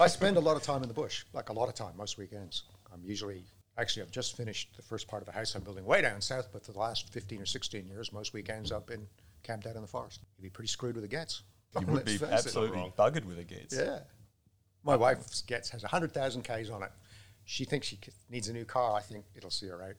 I 0.00 0.06
spend 0.06 0.38
a 0.38 0.40
lot 0.40 0.56
of 0.56 0.62
time 0.62 0.82
in 0.82 0.88
the 0.88 0.94
bush, 0.94 1.24
like 1.34 1.50
a 1.50 1.52
lot 1.52 1.68
of 1.68 1.74
time, 1.74 1.94
most 1.96 2.16
weekends. 2.16 2.64
I'm 2.92 3.02
usually, 3.04 3.44
actually, 3.76 4.02
I've 4.02 4.10
just 4.10 4.36
finished 4.36 4.76
the 4.76 4.82
first 4.82 5.08
part 5.08 5.22
of 5.22 5.28
a 5.28 5.32
house 5.32 5.54
I'm 5.54 5.62
building 5.62 5.84
way 5.84 6.00
down 6.00 6.20
south, 6.22 6.48
but 6.52 6.64
for 6.64 6.72
the 6.72 6.78
last 6.78 7.12
15 7.12 7.42
or 7.42 7.46
16 7.46 7.86
years, 7.86 8.12
most 8.12 8.32
weekends 8.32 8.72
I've 8.72 8.86
been 8.86 9.06
camped 9.42 9.66
out 9.66 9.76
in 9.76 9.82
the 9.82 9.88
forest. 9.88 10.20
You'd 10.38 10.44
be 10.44 10.50
pretty 10.50 10.68
screwed 10.68 10.94
with 10.94 11.04
the 11.04 11.08
Getz. 11.08 11.42
You 11.78 11.86
would 11.88 12.04
be 12.04 12.18
absolutely 12.30 12.78
wrong. 12.78 12.92
buggered 12.98 13.24
with 13.26 13.38
a 13.38 13.44
Getz. 13.44 13.76
Yeah. 13.76 13.98
My 14.84 14.96
wife 14.96 15.18
Getz 15.46 15.70
has 15.70 15.82
100,000 15.82 16.42
Ks 16.42 16.70
on 16.70 16.82
it. 16.82 16.90
She 17.44 17.64
thinks 17.64 17.86
she 17.86 17.98
needs 18.30 18.48
a 18.48 18.52
new 18.52 18.64
car. 18.64 18.94
I 18.96 19.00
think 19.00 19.24
it'll 19.34 19.50
see 19.50 19.66
her 19.68 19.82
out. 19.82 19.94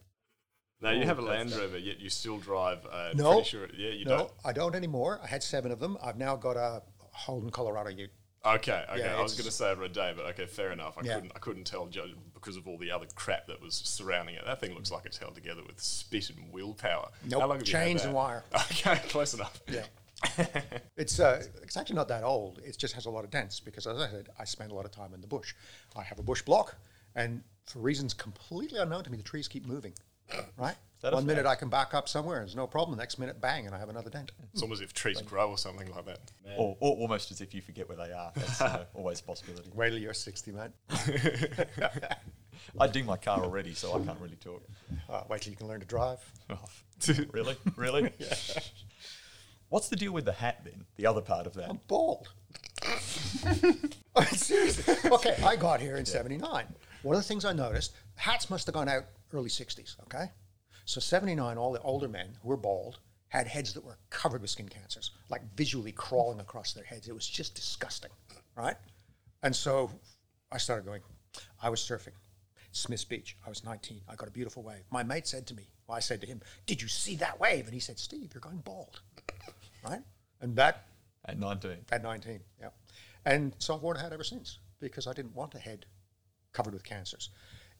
No, 0.82 0.92
you 0.92 1.06
have 1.06 1.20
a 1.20 1.22
Land. 1.22 1.52
Rover, 1.54 1.78
yet 1.78 2.00
you 2.00 2.10
still 2.10 2.38
drive. 2.38 2.86
Uh, 2.92 3.12
No. 3.16 3.34
pretty 3.36 3.50
sure, 3.50 3.68
yeah, 3.78 3.90
you 3.92 4.06
no, 4.06 4.18
don't. 4.18 4.32
I 4.44 4.52
don't 4.52 4.76
anymore. 4.76 5.20
I 5.24 5.28
had 5.28 5.42
seven 5.44 5.72
of 5.72 5.80
them. 5.80 5.98
I've 6.04 6.18
now 6.18 6.36
got 6.36 6.58
a 6.58 6.84
Holden 7.00 7.50
Colorado 7.52 7.90
Ute. 7.90 8.12
Okay, 8.46 8.84
okay. 8.92 9.00
Yeah, 9.00 9.16
I 9.18 9.22
was 9.22 9.36
going 9.36 9.46
to 9.46 9.52
say 9.52 9.70
over 9.72 9.84
a 9.84 9.90
day, 9.90 10.12
but 10.14 10.26
okay, 10.32 10.46
fair 10.46 10.74
enough. 10.74 10.98
I 10.98 11.04
Yeah. 11.06 11.14
couldn't, 11.16 11.32
I 11.34 11.40
couldn't 11.40 11.64
tell 11.64 11.86
ju- 11.88 12.18
because 12.34 12.58
of 12.58 12.68
all 12.68 12.78
the 12.78 12.92
other 12.92 13.06
crap 13.16 13.48
that 13.48 13.62
was 13.62 13.76
surrounding 13.76 14.36
it. 14.36 14.44
That 14.46 14.60
thing 14.60 14.74
looks 14.74 14.92
like 14.92 15.06
it's 15.06 15.18
held 15.18 15.36
together 15.36 15.62
with 15.66 15.80
spit 15.80 16.30
and 16.30 16.52
willpower. 16.52 17.10
Nope, 17.24 17.40
How 17.42 17.48
long 17.48 17.60
have 17.60 17.68
you 17.68 17.74
had 17.74 17.86
chains 17.86 18.02
that? 18.02 18.08
and 18.10 18.16
wire. 18.16 18.44
Okay, 18.54 18.96
close 19.08 19.34
enough. 19.34 19.62
Yeah. 19.70 19.86
it's 20.98 21.20
uh, 21.20 21.44
it's 21.62 21.78
actually 21.78 21.96
not 21.96 22.08
that 22.08 22.24
old. 22.24 22.60
It 22.64 22.78
just 22.78 22.94
has 22.94 23.06
a 23.06 23.10
lot 23.10 23.24
of 23.24 23.32
dents 23.32 23.60
because, 23.60 23.88
as 23.88 24.00
I 24.00 24.10
said, 24.10 24.30
I 24.40 24.46
spend 24.46 24.72
a 24.72 24.76
lot 24.76 24.86
of 24.86 24.92
time 24.92 25.14
in 25.14 25.22
the 25.22 25.28
bush. 25.28 25.54
I 25.96 26.04
have 26.04 26.20
a 26.20 26.24
bush 26.24 26.42
block, 26.42 26.76
and 27.16 27.44
for 27.66 27.80
reasons 27.80 28.14
completely 28.14 28.80
unknown 28.80 29.04
to 29.04 29.12
me, 29.12 29.18
the 29.18 29.24
trees 29.24 29.48
keep 29.48 29.66
moving. 29.66 29.94
Right. 30.58 30.76
that 31.02 31.14
One 31.14 31.26
minute? 31.26 31.46
I 31.46 31.56
can 31.56 31.70
back 31.70 31.94
up 31.94 32.08
somewhere, 32.08 32.38
and 32.38 32.48
there's 32.48 32.56
no 32.56 32.68
problem. 32.68 32.98
The 32.98 33.02
next 33.02 33.20
minute, 33.20 33.42
bang, 33.42 33.66
and 33.66 33.76
I 33.76 33.80
have 33.80 33.90
another 33.90 34.10
dent. 34.10 34.32
It's 34.54 34.62
almost 34.62 34.82
as 34.82 34.86
if 34.86 34.94
trees 34.94 35.22
grow 35.22 35.50
or 35.50 35.58
something 35.58 35.90
like 35.92 36.06
that. 36.06 36.20
Or, 36.58 36.78
or 36.80 36.98
almost 36.98 37.32
as 37.32 37.42
if 37.42 37.54
you 37.54 37.62
forget 37.62 37.88
where 37.88 37.98
they 37.98 38.12
are. 38.12 38.32
That's 38.36 38.60
you 38.60 38.68
know, 38.68 38.86
always 38.94 39.20
a 39.20 39.24
possibility. 39.24 39.70
Wait 39.74 39.90
till 39.90 40.00
you're 40.00 40.14
60, 40.14 40.52
mate. 40.52 40.72
I 42.80 42.88
ding 42.88 43.06
my 43.06 43.18
car 43.18 43.44
already, 43.44 43.74
so 43.74 43.94
I 43.94 44.04
can't 44.04 44.20
really 44.20 44.38
talk. 44.38 44.64
Uh, 45.10 45.24
wait 45.30 45.42
till 45.42 45.52
you 45.52 45.58
can 45.58 45.68
learn 45.68 45.82
to 45.82 45.86
drive. 45.86 46.20
Oh, 46.50 46.60
really? 47.32 47.56
Really? 47.76 48.12
What's 49.74 49.90
the 49.90 49.96
deal 49.96 50.12
with 50.12 50.26
the 50.26 50.34
hat 50.34 50.62
then? 50.64 50.86
The 50.98 51.08
other 51.08 51.22
part 51.22 51.48
of 51.48 51.56
that? 51.56 51.68
I'm 51.68 51.80
bald. 51.88 52.30
Oh, 54.16 54.24
seriously. 54.26 54.94
Okay, 55.12 55.36
I 55.44 55.56
got 55.56 55.82
here 55.82 55.96
in 55.96 56.06
79. 56.06 56.68
One 57.02 57.16
of 57.16 57.20
the 57.20 57.28
things 57.28 57.46
I 57.46 57.54
noticed, 57.54 57.94
hats 58.14 58.52
must 58.52 58.68
have 58.68 58.76
gone 58.76 58.88
out 58.88 59.06
early 59.34 59.50
60s, 59.50 59.96
okay? 60.04 60.26
So 60.86 61.00
79, 61.00 61.58
all 61.58 61.72
the 61.72 61.82
older 61.82 62.08
men 62.08 62.38
who 62.44 62.50
were 62.50 62.58
bald 62.58 63.00
had 63.30 63.48
heads 63.48 63.74
that 63.74 63.84
were 63.84 63.98
covered 64.12 64.42
with 64.42 64.52
skin 64.52 64.70
cancers, 64.70 65.10
like 65.32 65.42
visually 65.56 65.92
crawling 65.92 66.40
across 66.40 66.74
their 66.74 66.84
heads. 66.84 67.08
It 67.08 67.16
was 67.16 67.28
just 67.28 67.56
disgusting, 67.56 68.12
right? 68.56 68.76
And 69.42 69.56
so 69.56 69.90
I 70.52 70.60
started 70.60 70.86
going, 70.86 71.02
I 71.60 71.70
was 71.70 71.82
surfing. 71.82 72.14
Smith's 72.72 73.06
Beach. 73.06 73.36
I 73.44 73.50
was 73.50 73.64
19. 73.64 74.02
I 74.08 74.14
got 74.14 74.28
a 74.28 74.32
beautiful 74.32 74.62
wave. 74.62 74.84
My 74.92 75.02
mate 75.02 75.26
said 75.26 75.48
to 75.48 75.56
me, 75.56 75.70
well, 75.88 75.98
I 75.98 76.02
said 76.02 76.22
to 76.22 76.28
him, 76.28 76.42
Did 76.68 76.82
you 76.82 76.88
see 76.88 77.16
that 77.16 77.40
wave? 77.40 77.66
And 77.66 77.74
he 77.74 77.80
said, 77.80 77.98
Steve, 77.98 78.32
you're 78.34 78.42
going 78.42 78.60
bald, 78.60 79.02
right? 79.84 80.02
And 80.42 80.56
that 80.56 80.86
At 81.26 81.40
19. 81.40 81.86
at 81.92 82.04
19, 82.04 82.40
yeah. 82.60 82.70
And 83.26 83.54
so 83.60 83.76
I've 83.76 83.82
worn 83.82 83.98
a 83.98 84.02
hat 84.02 84.14
ever 84.14 84.24
since 84.24 84.60
because 84.80 85.08
I 85.08 85.14
didn't 85.14 85.36
want 85.36 85.56
a 85.56 85.60
head 85.60 85.86
covered 86.52 86.74
with 86.74 86.84
cancers. 86.84 87.30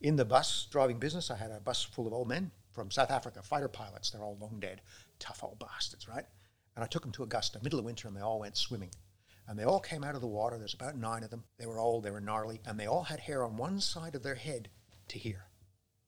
In 0.02 0.16
the 0.16 0.26
bus 0.26 0.68
driving 0.72 1.00
business, 1.00 1.30
I 1.30 1.38
had 1.38 1.52
a 1.52 1.60
bus 1.60 1.84
full 1.84 2.08
of 2.08 2.14
old 2.14 2.28
men 2.28 2.52
from 2.72 2.92
South 2.92 3.12
Africa, 3.12 3.42
fighter 3.42 3.68
pilots. 3.68 4.10
They're 4.10 4.24
all 4.24 4.38
long 4.40 4.60
dead, 4.60 4.82
tough 5.20 5.44
old 5.44 5.60
bastards, 5.60 6.08
right? 6.08 6.26
And 6.76 6.84
I 6.84 6.88
took 6.88 7.04
them 7.04 7.12
to 7.14 7.24
Augusta, 7.24 7.60
middle 7.62 7.80
of 7.80 7.86
winter, 7.86 8.08
and 8.08 8.18
they 8.18 8.22
all 8.22 8.40
went 8.40 8.58
swimming. 8.58 8.90
And 9.48 9.60
they 9.60 9.64
all 9.64 9.80
came 9.80 10.04
out 10.04 10.16
of 10.16 10.22
the 10.22 10.28
water. 10.28 10.58
There's 10.58 10.74
about 10.74 10.98
nine 10.98 11.24
of 11.24 11.30
them. 11.30 11.44
They 11.58 11.66
were 11.66 11.80
old, 11.80 12.04
they 12.04 12.12
were 12.12 12.22
gnarly, 12.22 12.62
and 12.66 12.80
they 12.80 12.88
all 12.88 13.04
had 13.04 13.20
hair 13.20 13.44
on 13.44 13.58
one 13.58 13.80
side 13.80 14.16
of 14.16 14.24
their 14.24 14.36
head 14.36 14.70
to 15.10 15.20
here, 15.20 15.46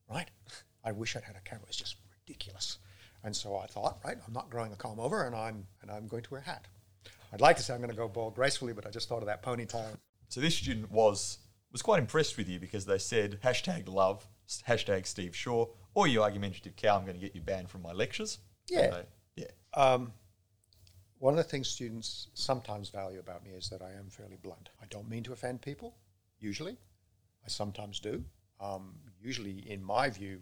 right? 0.10 0.30
I 0.84 0.92
wish 0.92 1.16
I'd 1.16 1.24
had 1.24 1.36
a 1.36 1.42
camera. 1.42 1.64
It 1.64 1.70
was 1.70 1.78
just 1.78 1.98
ridiculous. 2.20 2.78
And 3.26 3.36
so 3.36 3.58
I 3.58 3.66
thought, 3.66 3.98
right, 4.06 4.18
I'm 4.26 4.34
not 4.34 4.52
growing 4.52 4.72
a 4.72 4.76
comb 4.76 5.00
over, 5.00 5.26
and 5.26 5.36
I'm 5.36 5.66
and 5.82 5.90
I'm 5.90 6.08
going 6.08 6.22
to 6.24 6.30
wear 6.32 6.42
a 6.42 6.44
hat. 6.44 6.68
I'd 7.34 7.42
like 7.42 7.58
to 7.58 7.64
say 7.64 7.74
I'm 7.74 7.80
going 7.80 7.90
to 7.90 7.96
go 7.96 8.08
bald 8.08 8.36
gracefully, 8.36 8.72
but 8.72 8.86
I 8.86 8.92
just 8.92 9.10
thought 9.10 9.24
of 9.24 9.26
that 9.26 9.42
ponytail. 9.44 9.98
So 10.30 10.40
this 10.40 10.56
student 10.56 10.92
was 10.92 11.40
was 11.72 11.82
quite 11.82 12.00
impressed 12.00 12.38
with 12.38 12.48
you 12.48 12.60
because 12.60 12.86
they 12.86 13.00
said 13.00 13.40
hashtag 13.44 13.90
love, 13.90 14.26
hashtag 14.68 15.08
Steve 15.08 15.36
Shaw, 15.36 15.66
or 15.96 16.08
you 16.08 16.22
argumentative 16.22 16.76
cow, 16.76 16.98
I'm 16.98 17.04
going 17.04 17.16
to 17.16 17.22
get 17.22 17.36
you 17.36 17.42
banned 17.42 17.70
from 17.70 17.82
my 17.82 17.92
lectures. 17.92 18.38
Yeah. 18.70 18.92
They- 18.92 19.06
yeah. 19.44 19.52
Um, 19.74 20.14
one 21.18 21.34
of 21.34 21.38
the 21.38 21.44
things 21.44 21.68
students 21.68 22.28
sometimes 22.36 22.90
value 22.90 23.20
about 23.20 23.44
me 23.44 23.52
is 23.52 23.70
that 23.70 23.82
I 23.82 23.92
am 23.92 24.10
fairly 24.10 24.38
blunt. 24.42 24.70
I 24.82 24.86
don't 24.90 25.10
mean 25.10 25.24
to 25.24 25.34
offend 25.34 25.62
people, 25.62 25.98
usually. 26.40 26.78
I 27.44 27.50
sometimes 27.50 28.00
do. 28.00 28.24
Um, 28.62 28.96
usually, 29.20 29.70
in 29.70 29.84
my 29.84 30.10
view, 30.10 30.40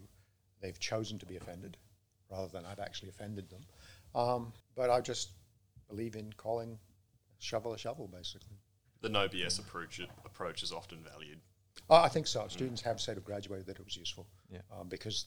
they've 0.60 0.78
chosen 0.78 1.18
to 1.18 1.26
be 1.26 1.36
offended 1.36 1.76
rather 2.30 2.48
than 2.48 2.64
I've 2.64 2.80
actually 2.80 3.08
offended 3.10 3.48
them. 3.50 3.60
Um, 4.14 4.52
but 4.74 4.90
I 4.90 5.00
just 5.00 5.30
believe 5.88 6.16
in 6.16 6.32
calling 6.36 6.78
shovel 7.38 7.74
a 7.74 7.78
shovel, 7.78 8.08
basically. 8.08 8.56
The 9.00 9.08
no 9.08 9.28
BS 9.28 9.58
approach, 9.58 10.00
approach 10.24 10.62
is 10.62 10.72
often 10.72 10.98
valued. 11.02 11.40
Uh, 11.90 12.00
I 12.02 12.08
think 12.08 12.26
so. 12.26 12.46
Students 12.48 12.80
have 12.82 13.00
said 13.00 13.16
who 13.16 13.20
graduated 13.20 13.66
that 13.66 13.78
it 13.78 13.84
was 13.84 13.96
useful 13.96 14.26
Yeah. 14.50 14.60
um, 14.72 14.88
because 14.88 15.26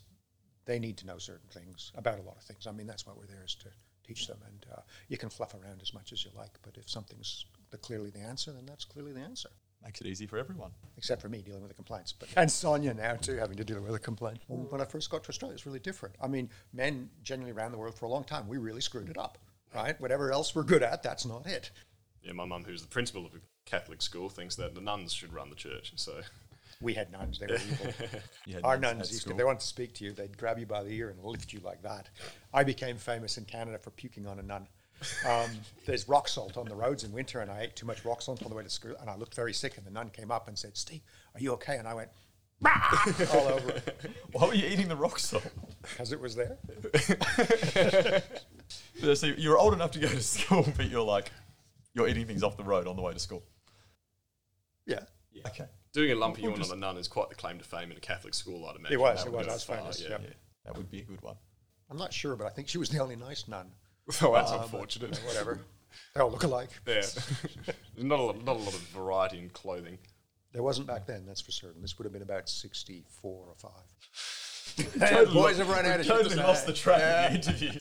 they 0.66 0.80
need 0.80 0.98
to 0.98 1.06
know 1.06 1.18
certain 1.18 1.50
things 1.50 1.92
about 1.96 2.20
a 2.20 2.24
lot 2.24 2.38
of 2.38 2.44
things. 2.44 2.66
I 2.66 2.72
mean, 2.72 2.88
that's 2.88 3.06
why 3.06 3.14
we're 3.16 3.28
there 3.28 3.44
is 3.46 3.56
to 3.56 3.70
teach 4.06 4.28
them. 4.28 4.40
And 4.48 4.66
uh, 4.76 4.82
you 5.10 5.18
can 5.18 5.30
fluff 5.30 5.54
around 5.54 5.82
as 5.82 5.94
much 5.94 6.12
as 6.12 6.26
you 6.26 6.32
like, 6.36 6.58
but 6.64 6.78
if 6.78 6.90
something's 6.90 7.46
the, 7.70 7.78
clearly 7.78 8.10
the 8.10 8.20
answer, 8.22 8.52
then 8.52 8.66
that's 8.66 8.86
clearly 8.86 9.14
the 9.14 9.20
answer. 9.20 9.50
Makes 9.88 10.02
it 10.02 10.08
easy 10.08 10.26
for 10.28 10.38
everyone. 10.38 10.72
except 10.98 11.22
for 11.22 11.30
me 11.30 11.42
dealing 11.42 11.62
with 11.62 11.70
the 11.70 11.76
complaints. 11.76 12.12
But 12.12 12.28
and 12.36 12.52
Sonia 12.52 12.94
now 12.94 13.16
too 13.16 13.38
having 13.38 13.56
to 13.56 13.64
deal 13.64 13.80
with 13.80 13.96
a 13.96 14.00
complaint. 14.00 14.40
When 14.48 14.82
I 14.82 14.86
first 14.86 15.10
got 15.10 15.24
to 15.24 15.30
Australia, 15.30 15.54
it's 15.56 15.66
really 15.66 15.80
different. 15.80 16.14
I 16.22 16.28
mean, 16.28 16.50
men 16.74 17.10
generally 17.24 17.54
around 17.54 17.72
the 17.72 17.78
world 17.78 17.96
for 17.96 18.06
a 18.06 18.10
long 18.10 18.26
time, 18.26 18.50
we 18.50 18.58
really 18.58 18.82
screwed 18.82 19.08
it 19.10 19.18
up, 19.18 19.38
right? 19.74 20.00
Whatever 20.02 20.30
else 20.34 20.54
we're 20.54 20.64
good 20.64 20.84
at, 20.84 21.04
that's 21.04 21.26
not 21.26 21.48
it. 21.48 21.72
Yeah, 22.22 22.34
my 22.34 22.44
mum, 22.44 22.66
who's 22.66 22.82
the 22.82 22.90
principal 22.90 23.26
of 23.26 23.34
a 23.34 23.38
Catholic 23.66 24.02
school, 24.02 24.28
thinks 24.28 24.58
that 24.58 24.76
the 24.76 24.82
nuns 24.82 25.14
should 25.14 25.32
run 25.32 25.50
the 25.50 25.56
church. 25.56 25.94
So 25.96 26.20
We 26.82 26.94
had 26.94 27.10
nuns; 27.10 27.40
they 27.40 27.46
were 27.48 27.56
evil. 27.56 27.94
You 28.46 28.60
Our 28.66 28.78
nuns 28.78 28.82
nuns 28.82 28.94
at 28.94 28.98
used 28.98 29.12
to, 29.12 29.18
school. 29.20 29.32
if 29.32 29.38
they 29.38 29.44
wanted 29.46 29.62
to 29.62 29.68
speak 29.68 29.94
to 29.96 30.04
you, 30.04 30.12
they'd 30.12 30.38
grab 30.38 30.60
you 30.60 30.66
by 30.66 30.84
the 30.84 30.90
ear 30.92 31.10
and 31.10 31.24
lift 31.24 31.54
you 31.54 31.62
like 31.62 31.82
that. 31.84 32.10
I 32.54 32.66
became 32.66 32.98
famous 32.98 33.38
in 33.38 33.46
Canada 33.46 33.78
for 33.78 33.92
puking 33.92 34.28
on 34.28 34.38
a 34.40 34.44
nun. 34.44 34.68
Um, 35.28 35.52
there's 35.86 36.08
rock 36.10 36.28
salt 36.28 36.58
on 36.58 36.68
the 36.68 36.76
roads 36.76 37.04
in 37.04 37.12
winter, 37.12 37.40
and 37.42 37.52
I 37.52 37.62
ate 37.62 37.76
too 37.76 37.86
much 37.86 38.04
rock 38.04 38.22
salt 38.22 38.42
on 38.44 38.50
the 38.50 38.56
way 38.56 38.64
to 38.64 38.70
school, 38.70 38.96
and 39.00 39.10
I 39.10 39.16
looked 39.16 39.36
very 39.36 39.54
sick. 39.54 39.78
And 39.78 39.86
the 39.86 39.92
nun 39.92 40.10
came 40.10 40.32
up 40.32 40.48
and 40.48 40.58
said, 40.58 40.76
"Steve, 40.78 41.02
are 41.36 41.40
you 41.40 41.52
okay?" 41.54 41.78
And 41.78 41.88
I 41.88 41.94
went 41.94 42.10
all 43.34 43.48
over 43.48 43.70
it 43.70 44.12
Why 44.32 44.48
were 44.48 44.56
you 44.56 44.68
eating 44.68 44.88
the 44.88 44.96
rock 44.96 45.20
salt? 45.20 45.44
because 45.82 46.12
it 46.12 46.20
was 46.20 46.36
there. 46.36 46.58
so 49.16 49.28
you're 49.28 49.60
old 49.60 49.74
enough 49.74 49.92
to 49.92 50.00
go 50.00 50.08
to 50.08 50.22
school, 50.22 50.68
but 50.78 50.90
you're 50.90 51.04
like, 51.04 51.32
you're 51.94 52.08
eating 52.08 52.26
things 52.26 52.42
off 52.44 52.58
the 52.58 52.64
road 52.64 52.88
on 52.88 52.96
the 52.96 53.02
way 53.02 53.14
to 53.14 53.20
school. 53.20 53.44
Yeah. 54.86 55.02
Okay. 55.46 55.66
doing 55.94 56.12
a 56.12 56.16
lumpy 56.16 56.42
yawn 56.42 56.62
on 56.62 56.72
a 56.72 56.76
nun 56.76 56.98
is 56.98 57.08
quite 57.08 57.30
the 57.30 57.36
claim 57.36 57.60
to 57.60 57.64
fame 57.64 57.92
in 57.92 57.98
a 57.98 58.00
Catholic 58.00 58.34
school, 58.34 58.66
I'd 58.66 58.76
imagine. 58.76 58.94
It 58.98 59.00
was, 59.00 59.24
That 59.24 59.30
it 59.30 59.34
was. 59.34 59.48
I 59.48 59.54
was 59.54 59.64
famous, 59.64 60.02
Yeah. 60.02 60.10
yep. 60.10 60.22
Yeah, 60.24 60.30
that 60.66 60.76
would 60.76 60.90
be 60.90 61.02
a 61.02 61.04
good 61.04 61.22
one. 61.22 61.36
I'm 61.92 61.98
not 61.98 62.12
sure, 62.12 62.36
but 62.36 62.48
I 62.48 62.50
think 62.50 62.68
she 62.68 62.80
was 62.80 62.90
the 62.90 63.00
only 63.00 63.16
nice 63.16 63.48
nun. 63.48 63.72
Oh, 64.22 64.34
that's 64.34 64.52
Uh, 64.52 64.58
but, 64.58 64.64
unfortunate. 64.64 65.14
uh, 65.18 65.22
whatever. 65.28 65.60
They 66.14 66.22
all 66.22 66.32
look 66.32 66.44
alike. 66.44 66.70
Yeah. 66.88 66.94
There's 66.94 67.18
not 67.98 68.20
a, 68.20 68.24
lot, 68.24 68.44
not 68.46 68.56
a 68.56 68.60
lot 68.60 68.74
of 68.74 68.80
variety 68.90 69.40
in 69.40 69.50
clothing. 69.50 69.98
There 70.54 70.64
wasn't 70.64 70.88
back 70.88 71.06
then, 71.06 71.26
that's 71.26 71.42
for 71.42 71.52
certain. 71.52 71.82
This 71.82 71.98
would 71.98 72.06
have 72.06 72.14
been 72.14 72.22
about 72.22 72.50
64 72.50 73.32
or 73.32 73.56
5. 73.56 73.72
The 74.78 75.30
boys 75.34 75.58
have 75.58 75.70
run 75.70 75.86
out 75.86 76.00
of 76.00 76.06
shit 76.06 76.16
to 76.18 76.24
Totally 76.24 76.36
lost 76.44 76.66
the 76.68 76.74
track 76.74 77.02
of 77.02 77.32
the 77.44 77.50
interview. 77.50 77.80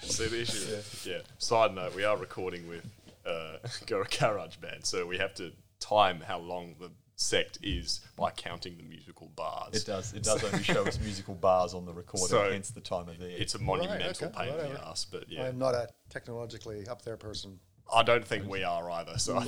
See 0.00 0.26
the 0.26 0.40
issue. 0.42 1.08
Yeah. 1.08 1.18
Side 1.38 1.74
note: 1.74 1.94
We 1.94 2.04
are 2.04 2.16
recording 2.16 2.68
with 2.68 2.84
uh, 3.26 3.56
Gar- 3.86 4.06
Garage 4.18 4.56
Band, 4.56 4.84
so 4.84 5.06
we 5.06 5.18
have 5.18 5.34
to 5.34 5.52
time 5.80 6.20
how 6.20 6.38
long 6.38 6.74
the 6.80 6.90
sect 7.22 7.58
is 7.62 8.00
by 8.16 8.30
counting 8.30 8.76
the 8.76 8.82
musical 8.82 9.28
bars. 9.36 9.74
It 9.74 9.86
does. 9.86 10.12
It 10.12 10.22
does 10.22 10.42
only 10.44 10.62
show 10.62 10.84
us 10.86 11.00
musical 11.00 11.34
bars 11.34 11.74
on 11.74 11.86
the 11.86 11.92
recorder, 11.92 12.26
So, 12.26 12.50
hence 12.50 12.70
the 12.70 12.80
time 12.80 13.08
of 13.08 13.18
the. 13.18 13.40
It's 13.40 13.54
a 13.54 13.58
monumental 13.58 14.28
okay, 14.28 14.36
pain 14.36 14.48
in 14.48 14.54
whatever. 14.56 14.74
the 14.74 14.86
ass, 14.86 15.06
but 15.10 15.24
yeah, 15.28 15.44
I'm 15.44 15.58
not 15.58 15.74
a 15.74 15.88
technologically 16.10 16.86
up 16.88 17.02
there 17.02 17.16
person. 17.16 17.58
I 17.92 18.02
don't 18.02 18.24
think 18.24 18.48
we 18.48 18.62
are 18.64 18.90
either. 18.90 19.18
So 19.18 19.40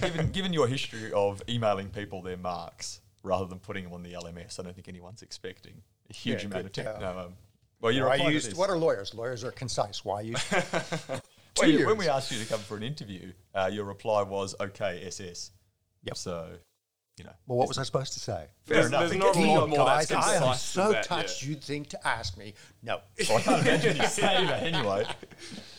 given, 0.00 0.30
given 0.32 0.52
your 0.52 0.66
history 0.66 1.12
of 1.12 1.42
emailing 1.48 1.88
people 1.88 2.20
their 2.22 2.36
marks 2.36 3.00
rather 3.22 3.46
than 3.46 3.58
putting 3.58 3.84
them 3.84 3.92
on 3.94 4.02
the 4.02 4.12
LMS, 4.12 4.60
I 4.60 4.62
don't 4.62 4.74
think 4.74 4.88
anyone's 4.88 5.22
expecting 5.22 5.80
a 6.10 6.12
huge 6.14 6.42
Yeah, 6.42 6.48
amount 6.48 6.66
of 6.66 6.72
good, 6.72 6.84
tech. 6.84 6.96
uh, 6.96 7.00
no, 7.00 7.18
um, 7.18 7.32
well, 7.80 7.92
you're 7.92 8.06
Why 8.06 8.12
replying 8.14 8.30
to 8.30 8.34
used, 8.34 8.56
what 8.56 8.68
are 8.68 8.76
lawyers? 8.76 9.14
Lawyers 9.14 9.42
are 9.44 9.52
concise. 9.52 10.04
Why 10.04 10.20
use 10.22 10.44
Well, 10.52 11.20
two 11.54 11.62
when 11.62 11.70
years. 11.86 11.96
we 11.98 12.08
asked 12.08 12.30
you 12.30 12.38
to 12.38 12.46
come 12.46 12.60
for 12.60 12.76
an 12.76 12.82
interview, 12.82 13.32
uh, 13.54 13.70
your 13.72 13.84
reply 13.84 14.22
was 14.22 14.54
okay, 14.60 15.02
SS. 15.06 15.50
Yep. 16.04 16.16
So, 16.16 16.50
you 17.18 17.24
know, 17.24 17.32
Well, 17.46 17.58
what 17.58 17.68
was 17.68 17.78
I 17.78 17.82
supposed 17.82 18.12
to 18.14 18.20
say? 18.20 18.46
fair 18.64 18.76
There's- 18.76 18.86
enough. 18.88 19.00
there's 19.10 19.16
not 19.18 19.36
a 19.36 19.40
lot 19.40 19.68
more 19.68 19.78
board. 19.78 19.88
that's 19.88 20.10
Guys, 20.10 20.42
I 20.42 20.46
am 20.50 20.54
so 20.56 20.92
that, 20.92 21.04
touched 21.04 21.42
yeah. 21.42 21.48
you'd 21.50 21.64
think 21.64 21.88
to 21.88 22.06
ask 22.08 22.36
me. 22.36 22.54
No. 22.82 23.00
I 23.30 23.60
imagine 23.60 23.96
you 23.96 24.06
say 24.06 24.22
that 24.46 24.62
anyway. 24.62 25.06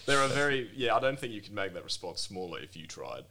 there 0.06 0.20
are 0.20 0.28
very 0.28 0.70
yeah. 0.76 0.96
I 0.96 1.00
don't 1.00 1.18
think 1.20 1.34
you 1.34 1.42
can 1.42 1.54
make 1.56 1.74
that 1.74 1.84
response 1.84 2.22
smaller 2.22 2.60
if 2.60 2.76
you 2.76 2.88
tried. 2.88 3.24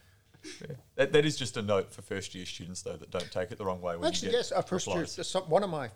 That, 0.96 1.12
that 1.12 1.24
is 1.24 1.36
just 1.36 1.56
a 1.56 1.62
note 1.62 1.92
for 1.92 2.00
first 2.02 2.34
year 2.34 2.46
students, 2.46 2.82
though, 2.82 2.96
that 2.96 3.10
don't 3.10 3.30
take 3.30 3.50
it 3.50 3.58
the 3.58 3.64
wrong 3.64 3.80
way. 3.80 3.96
When 3.96 4.06
Actually, 4.08 4.28
you 4.28 4.32
get 4.32 4.38
yes, 4.38 4.52
our 4.52 4.62
first 4.62 4.86
year, 4.86 5.04
some, 5.06 5.42
one 5.44 5.62
of 5.64 5.70
my 5.70 5.90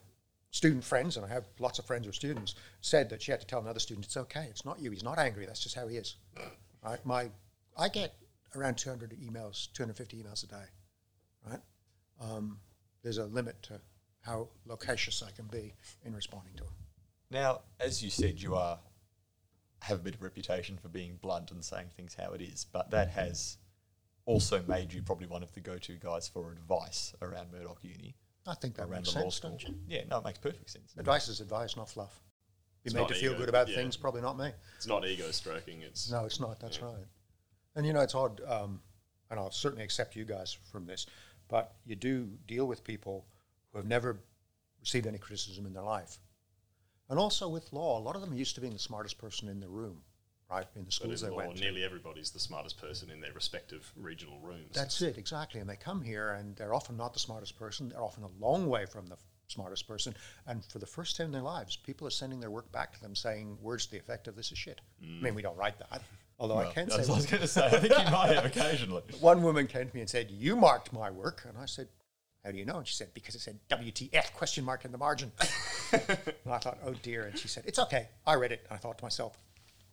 student 0.50 0.85
friends, 0.85 1.16
and 1.16 1.25
I 1.25 1.28
have 1.28 1.45
lots 1.61 1.78
of 1.78 1.87
friends 1.87 2.04
who 2.04 2.11
are 2.11 2.12
students, 2.12 2.57
said 2.81 3.09
that 3.11 3.23
she 3.23 3.31
had 3.31 3.40
to 3.40 3.47
tell 3.47 3.61
another 3.61 3.78
student, 3.81 4.04
it's 4.07 4.16
okay, 4.16 4.47
it's 4.50 4.64
not 4.64 4.81
you, 4.81 4.90
he's 4.90 5.04
not 5.04 5.19
angry, 5.19 5.47
that's 5.47 5.62
just 5.62 5.75
how 5.76 5.87
he 5.88 5.97
is. 5.97 6.16
Right? 6.85 7.04
My, 7.07 7.31
I 7.78 7.88
get 7.88 8.14
around 8.57 8.76
200 8.76 9.12
emails, 9.12 9.73
250 9.73 10.23
emails 10.23 10.45
a 10.45 10.49
day, 10.49 10.64
right? 11.49 11.60
Um, 12.23 12.58
there's 13.02 13.19
a 13.19 13.26
limit 13.26 13.63
to 13.65 13.80
how 14.21 14.49
loquacious 14.67 15.23
I 15.26 15.30
can 15.32 15.47
be 15.47 15.75
in 16.04 16.15
responding 16.15 16.54
to 16.56 16.65
them. 16.65 16.73
Now, 17.30 17.61
as 17.80 18.02
you 18.02 18.11
said, 18.11 18.41
you 18.41 18.54
are 18.54 18.78
have 19.82 19.99
a 19.99 20.02
bit 20.02 20.15
of 20.15 20.23
reputation 20.23 20.78
for 20.80 20.89
being 20.89 21.19
blunt 21.21 21.50
and 21.50 21.65
saying 21.65 21.87
things 21.97 22.15
how 22.15 22.32
it 22.32 22.41
is, 22.41 22.67
but 22.73 22.91
that 22.93 23.08
has 23.11 23.56
also 24.26 24.63
made 24.69 24.93
you 24.93 25.02
probably 25.02 25.26
one 25.26 25.43
of 25.43 25.52
the 25.54 25.61
go-to 25.61 25.95
guys 25.95 26.28
for 26.28 26.52
advice 26.52 27.13
around 27.21 27.50
Murdoch 27.50 27.80
Uni, 27.82 28.15
I 28.47 28.54
think 28.54 28.76
that 28.76 28.82
around 28.85 29.02
makes 29.02 29.13
the 29.13 29.19
law 29.19 29.25
sense, 29.25 29.37
school. 29.37 29.50
don't 29.50 29.63
you? 29.63 29.75
Yeah, 29.89 30.02
no, 30.08 30.19
it 30.19 30.25
makes 30.25 30.39
perfect 30.39 30.71
sense. 30.71 30.95
Advice 30.97 31.26
is 31.28 31.41
advice, 31.41 31.76
not 31.76 31.89
fluff. 31.89 32.23
Be 32.85 32.89
It's 32.89 32.95
made 32.95 33.00
not 33.00 33.08
to 33.08 33.15
feel 33.15 33.35
good 33.37 33.49
about 33.49 33.69
yeah. 33.69 33.75
things, 33.76 33.97
probably 33.97 34.21
not 34.21 34.39
me. 34.39 34.50
It's 34.76 34.87
not 34.87 35.04
ego 35.04 35.30
stroking. 35.32 35.82
It's 35.82 36.11
No, 36.11 36.25
it's 36.25 36.39
not. 36.39 36.61
That's 36.61 36.80
right. 36.80 36.95
And 37.75 37.87
you 37.87 37.93
know, 37.93 38.00
it's 38.00 38.15
odd, 38.15 38.41
um, 38.47 38.80
and 39.30 39.41
I'll 39.41 39.50
certainly 39.50 39.85
accept 39.85 40.15
you 40.15 40.25
guys 40.25 40.56
from 40.71 40.87
this, 40.87 41.06
but 41.52 41.75
you 41.84 41.95
do 41.95 42.30
deal 42.47 42.65
with 42.65 42.82
people 42.82 43.26
who 43.71 43.78
have 43.78 43.86
never 43.86 44.19
received 44.80 45.06
any 45.06 45.19
criticism 45.19 45.67
in 45.67 45.75
their 45.75 45.82
life. 45.82 46.17
And 47.10 47.19
also 47.19 47.47
with 47.47 47.71
law, 47.75 47.99
a 47.99 48.00
lot 48.00 48.15
of 48.17 48.23
them 48.23 48.32
are 48.32 48.36
used 48.36 48.54
to 48.54 48.62
being 48.62 48.73
the 48.73 48.78
smartest 48.78 49.19
person 49.19 49.49
in 49.49 49.60
the 49.60 49.69
room, 49.69 49.99
right? 50.50 50.67
In 50.76 50.86
the 50.86 50.91
schools 50.91 51.21
they 51.21 51.28
law, 51.28 51.36
went 51.36 51.56
to. 51.56 51.60
nearly 51.60 51.84
everybody's 51.84 52.30
the 52.30 52.41
smartest 52.41 52.80
person 52.80 53.10
in 53.10 53.21
their 53.21 53.34
respective 53.34 53.93
regional 53.97 54.41
rooms. 54.41 54.73
That's 54.73 55.02
it, 55.02 55.19
exactly. 55.19 55.60
And 55.60 55.69
they 55.69 55.76
come 55.76 56.00
here 56.00 56.30
and 56.30 56.56
they're 56.56 56.73
often 56.73 56.97
not 56.97 57.12
the 57.12 57.21
smartest 57.21 57.58
person. 57.58 57.91
They're 57.91 58.02
often 58.02 58.25
a 58.25 58.30
long 58.41 58.67
way 58.67 58.86
from 58.86 59.06
the 59.06 59.19
smartest 59.49 59.86
person. 59.86 60.15
And 60.47 60.65
for 60.65 60.78
the 60.78 60.86
first 60.86 61.19
time 61.19 61.26
in 61.26 61.32
their 61.32 61.43
lives, 61.43 61.76
people 61.76 62.06
are 62.06 62.10
sending 62.10 62.41
their 62.41 62.50
work 62.50 62.73
back 62.73 62.95
to 62.95 63.00
them 63.02 63.15
saying 63.15 63.58
words 63.60 63.84
to 63.84 63.93
the 63.93 63.99
effect 63.99 64.26
of 64.26 64.36
this 64.36 64.52
is 64.52 64.56
shit. 64.56 64.80
I 65.02 65.04
mm. 65.04 65.21
mean, 65.21 65.34
we 65.34 65.43
don't 65.43 65.58
write 65.58 65.78
that. 65.80 66.00
Although 66.43 66.59
I 66.59 66.73
can 66.73 66.89
that's 66.89 66.97
say 66.97 67.02
what 67.02 67.11
I 67.11 67.17
was 67.19 67.26
going 67.26 67.41
to 67.41 67.47
say. 67.47 67.67
I 67.67 67.71
think 67.71 67.97
you 67.97 68.11
might 68.11 68.35
have 68.35 68.45
occasionally. 68.45 69.02
one 69.21 69.45
woman 69.45 69.69
came 69.69 69.89
to 69.89 69.95
me 69.95 70.00
and 70.00 70.11
said, 70.11 70.28
"You 70.28 70.57
marked 70.57 70.93
my 70.93 71.09
work," 71.09 71.45
and 71.49 71.57
I 71.57 71.67
said, 71.67 71.87
"How 72.45 72.50
do 72.50 72.59
you 72.59 72.65
know?" 72.65 72.78
And 72.78 72.87
she 72.87 72.95
said, 72.95 73.15
"Because 73.15 73.37
it 73.37 73.43
said 73.43 73.61
WTF 73.71 74.33
question 74.33 74.65
mark 74.65 74.85
in 74.85 74.91
the 74.91 74.99
margin." 74.99 75.31
and 75.93 76.02
I 76.50 76.59
thought, 76.59 76.78
"Oh 76.85 76.95
dear," 77.00 77.26
and 77.26 77.39
she 77.39 77.47
said, 77.47 77.63
"It's 77.65 77.78
okay. 77.78 78.09
I 78.26 78.35
read 78.35 78.50
it." 78.50 78.67
And 78.69 78.76
I 78.76 78.78
thought 78.78 78.99
to 78.99 79.05
myself, 79.05 79.39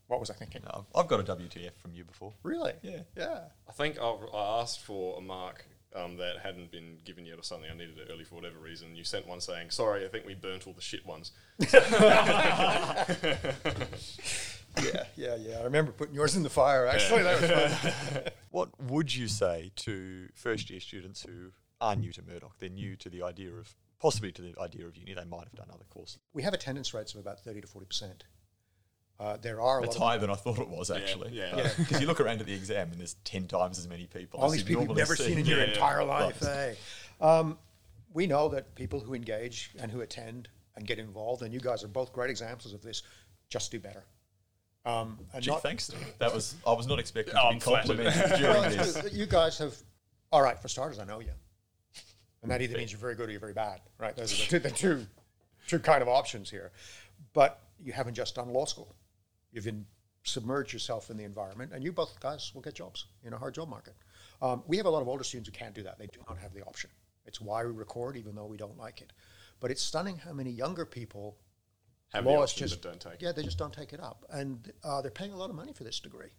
"What 0.08 0.20
was 0.20 0.32
I 0.32 0.34
thinking?" 0.34 0.64
No, 0.64 0.88
I've 0.96 1.08
got 1.08 1.20
a 1.20 1.36
WTF 1.36 1.74
from 1.80 1.94
you 1.94 2.04
before. 2.04 2.34
Really? 2.42 2.74
Yeah. 2.82 3.02
Yeah. 3.16 3.42
I 3.68 3.72
think 3.72 4.00
I've, 4.00 4.34
I 4.34 4.62
asked 4.62 4.82
for 4.82 5.20
a 5.20 5.22
mark 5.22 5.68
um, 5.96 6.18
that 6.18 6.40
hadn't 6.42 6.72
been 6.72 6.98
given 7.06 7.28
yet 7.28 7.38
or 7.38 7.44
something. 7.44 7.70
I 7.70 7.76
needed 7.76 8.00
it 8.00 8.08
early 8.12 8.24
for 8.24 8.34
whatever 8.34 8.58
reason. 8.58 8.96
You 8.96 9.04
sent 9.04 9.28
one 9.28 9.40
saying, 9.40 9.70
"Sorry, 9.70 10.04
I 10.04 10.08
think 10.08 10.26
we 10.26 10.34
burnt 10.34 10.66
all 10.66 10.74
the 10.74 10.82
shit 10.82 11.06
ones." 11.06 11.32
Yeah. 14.84 15.04
Yeah. 15.15 15.36
Yeah. 15.36 15.60
I 15.60 15.63
remember 15.63 15.92
putting 15.92 16.15
yours 16.15 16.36
in 16.36 16.44
the 16.44 16.50
fire. 16.50 16.86
Actually, 16.88 17.24
that 17.24 17.42
was 17.42 17.74
fun. 17.74 18.24
What 18.52 18.70
would 18.82 19.13
you 19.15 19.28
say 19.28 19.72
to 19.76 20.28
first 20.34 20.70
year 20.72 20.80
students 20.80 21.22
who 21.24 21.52
are 21.80 21.96
new 21.96 22.12
to 22.13 22.22
Murdoch? 22.24 22.56
They're 22.60 22.70
new 22.70 22.96
to 22.96 23.08
the 23.10 23.22
idea 23.22 23.52
of, 23.52 23.76
possibly 24.00 24.32
to 24.32 24.42
the 24.42 24.56
idea 24.60 24.88
of 24.88 24.98
uni. 24.98 25.13
They 25.13 25.24
might 25.26 25.44
have 25.44 25.54
done 25.56 25.68
other 25.72 25.86
courses. 25.89 26.18
We 26.34 26.42
have 26.42 26.54
attendance 26.56 26.92
rates 26.94 27.13
of 27.13 27.20
about 27.20 27.39
thirty 27.42 27.62
to 27.62 27.68
forty 27.68 27.86
percent. 27.86 28.24
Uh, 29.20 29.38
there 29.42 29.60
are 29.62 29.82
a 29.82 29.84
It's 29.84 29.98
lot. 30.00 30.02
Of, 30.04 30.08
higher 30.10 30.18
than 30.20 30.30
I 30.30 30.36
thought 30.36 30.60
it 30.60 30.70
was, 30.70 30.89
actually. 30.89 31.32
yeah. 31.34 31.56
Yeah. 31.58 31.70
Because 31.78 32.00
you 32.02 32.08
look 32.08 32.22
around 32.22 32.39
at 32.39 32.48
the 32.48 32.54
exam 32.54 32.89
and 32.92 33.00
there's 33.02 33.15
10 33.26 33.48
times 33.48 33.78
as 33.78 33.86
many 33.86 34.08
people. 34.08 34.39
all 34.39 34.46
as 34.46 34.54
these 34.54 34.62
you'd 34.62 34.68
people 34.70 34.86
you've 34.86 34.96
never 34.96 35.13
see. 35.18 35.26
seen 35.26 35.39
in 35.39 35.46
your 35.46 35.58
Yeah, 35.58 35.65
yeah. 35.65 35.70
entire 35.72 36.06
life. 36.06 36.42
Right. 36.42 36.78
eh? 37.22 37.26
Um, 37.26 37.58
we 38.13 38.28
know 38.28 38.48
that 38.48 38.76
people 38.76 39.02
who 39.02 39.13
engage 39.13 39.72
and 39.78 39.92
who 39.92 40.00
attend 40.00 40.48
and 40.78 40.88
get 40.88 41.00
involved, 41.00 41.42
and 41.42 41.54
you 41.54 41.60
guys 41.60 41.84
are 41.84 41.89
both 41.89 42.13
great 42.13 42.30
examples 42.30 42.74
of 42.74 42.82
this, 42.82 43.04
just 43.50 43.72
do 43.74 43.80
better. 43.82 44.06
Um, 44.86 45.20
and 45.34 45.44
Gee, 45.44 45.52
not, 45.52 45.62
thanks, 45.62 45.86
Steve. 45.86 46.00
That 46.20 46.34
was, 46.34 46.56
I 46.65 46.74
was 46.74 46.88
not 46.88 47.00
expecting 47.00 47.36
Oh, 47.38 47.50
to 47.50 47.56
be 47.56 47.62
complimented 47.62 48.13
during 48.39 48.63
it's 48.63 48.94
this. 48.94 49.13
You 49.13 49.26
guys 49.26 49.58
have, 49.58 49.76
all 50.32 50.42
right, 50.42 50.58
for 50.60 50.68
starters, 50.68 51.00
I 51.00 51.06
know 51.06 51.20
you. 51.20 51.32
And 52.42 52.50
that 52.50 52.62
either 52.62 52.78
means 52.78 52.92
you're 52.92 53.00
very 53.00 53.15
good 53.15 53.28
or 53.28 53.32
you're 53.32 53.42
very 53.42 53.54
bad, 53.54 53.82
right? 53.98 54.15
Those 54.15 54.32
are 54.32 54.38
the 54.38 54.50
two, 54.50 54.60
the 54.60 54.70
two, 54.70 55.08
two 55.68 55.80
kind 55.80 56.02
of 56.02 56.08
options 56.08 56.50
here. 56.50 56.72
But 57.34 57.60
you 57.84 57.92
haven't 57.92 58.13
just 58.13 58.36
done 58.36 58.50
law 58.54 58.65
school. 58.65 58.96
You've 59.52 59.65
been, 59.65 59.86
submerged 60.24 60.74
yourself 60.74 61.10
in 61.10 61.18
the 61.18 61.24
environment, 61.24 61.72
and 61.74 61.84
you 61.84 61.92
both 61.92 62.20
guys 62.20 62.52
will 62.54 62.62
get 62.62 62.76
jobs 62.76 63.06
in 63.24 63.34
a 63.34 63.38
hard 63.38 63.54
job 63.54 63.70
market. 63.70 63.96
Um, 64.42 64.63
we 64.68 64.78
have 64.78 64.86
a 64.86 64.89
lot 64.89 65.02
of 65.02 65.08
older 65.08 65.24
students 65.24 65.50
who 65.50 65.54
can't 65.54 65.74
do 65.74 65.84
that. 65.84 65.98
They 65.98 66.08
do 66.08 66.20
not 66.28 66.38
have 66.38 66.54
the 66.54 66.62
option. 66.63 66.89
It's 67.26 67.42
why 67.42 67.65
we 67.65 67.72
record, 67.72 68.18
even 68.18 68.36
though 68.36 68.46
we 68.46 68.58
don't 68.58 68.78
like 68.78 69.02
it. 69.02 69.12
But 69.60 69.72
it's 69.72 69.82
stunning 69.82 70.18
how 70.18 70.34
many 70.34 70.52
younger 70.52 70.86
people 70.86 71.38
Have 72.10 72.26
law 72.26 72.38
the 72.38 72.43
option 72.43 72.67
just 72.67 72.82
but 72.82 72.89
don't 72.91 73.00
take. 73.02 73.22
it. 73.22 73.26
yeah, 73.26 73.32
they 73.32 73.43
just 73.43 73.58
don't 73.58 73.74
take 73.74 73.93
it 73.93 74.00
up, 74.02 74.26
and 74.32 74.72
uh, 74.84 75.02
they're 75.02 75.12
paying 75.12 75.32
a 75.32 75.38
lot 75.38 75.50
of 75.50 75.56
money 75.56 75.74
for 75.74 75.84
this 75.84 76.00
degree, 76.00 76.30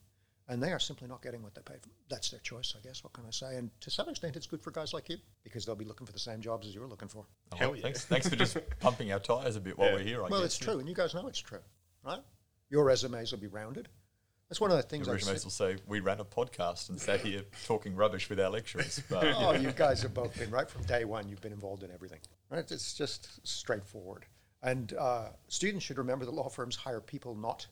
and 0.49 0.61
they 0.63 0.73
are 0.73 0.81
simply 0.81 1.07
not 1.07 1.23
getting 1.23 1.43
what 1.43 1.55
they 1.55 1.63
pay 1.63 1.75
for. 1.81 1.91
That's 2.09 2.31
their 2.31 2.41
choice, 2.41 2.75
I 2.77 2.81
guess. 2.87 3.05
What 3.05 3.13
can 3.13 3.25
I 3.27 3.31
say? 3.31 3.57
And 3.57 3.71
to 3.83 3.91
some 3.91 4.09
extent, 4.09 4.35
it's 4.37 4.47
good 4.49 4.61
for 4.63 4.73
guys 4.73 4.93
like 4.93 5.09
you 5.09 5.17
because 5.45 5.65
they'll 5.65 5.77
be 5.77 5.85
looking 5.85 6.07
for 6.07 6.13
the 6.13 6.19
same 6.19 6.41
jobs 6.41 6.67
as 6.67 6.75
you're 6.75 6.89
looking 6.89 7.09
for. 7.09 7.25
Oh, 7.53 7.57
Hell 7.57 7.77
yeah. 7.77 7.83
thanks, 7.83 8.05
thanks 8.05 8.29
for 8.29 8.35
just 8.37 8.57
pumping 8.81 9.13
our 9.13 9.21
tyres 9.21 9.55
a 9.57 9.61
bit 9.61 9.79
while 9.79 9.89
Yeah. 9.91 9.95
we're 9.95 10.03
here. 10.03 10.19
I 10.25 10.29
well, 10.29 10.41
guess. 10.41 10.47
it's 10.47 10.59
true, 10.59 10.79
and 10.81 10.89
you 10.89 10.95
guys 10.95 11.15
know 11.15 11.29
it's 11.29 11.39
true, 11.39 11.61
right? 12.05 12.21
Your 12.69 12.85
resumes 12.85 13.31
will 13.31 13.39
be 13.39 13.47
rounded. 13.47 13.89
That's 14.49 14.61
one 14.61 14.73
of 14.73 14.77
the 14.77 14.83
things 14.83 15.07
I 15.07 15.13
Originally, 15.13 15.39
said. 15.39 15.45
will 15.45 15.51
say 15.53 15.77
we 15.87 16.01
ran 16.01 16.19
a 16.19 16.25
podcast 16.25 16.89
and 16.89 17.01
sat 17.01 17.21
here 17.21 17.43
talking 17.67 17.95
rubbish 17.95 18.29
with 18.29 18.41
our 18.41 18.51
lecturers. 18.51 19.01
But 19.09 19.23
you 19.27 19.33
Oh, 19.37 19.53
you 19.53 19.71
guys 19.71 20.03
have 20.03 20.13
both 20.13 20.37
been 20.37 20.51
right 20.51 20.69
from 20.69 20.83
day 20.83 21.05
one. 21.05 21.29
You've 21.29 21.41
been 21.41 21.53
involved 21.53 21.85
in 21.85 21.93
everything. 21.93 22.19
Right? 22.51 22.69
It's 22.69 22.93
just 22.95 23.47
straightforward. 23.47 24.27
And 24.63 24.93
uh, 24.99 25.29
students 25.49 25.85
should 25.85 25.99
remember 25.99 26.25
that 26.25 26.35
law 26.35 26.49
firms 26.49 26.77
hire 26.77 27.01
people, 27.01 27.35
not 27.35 27.67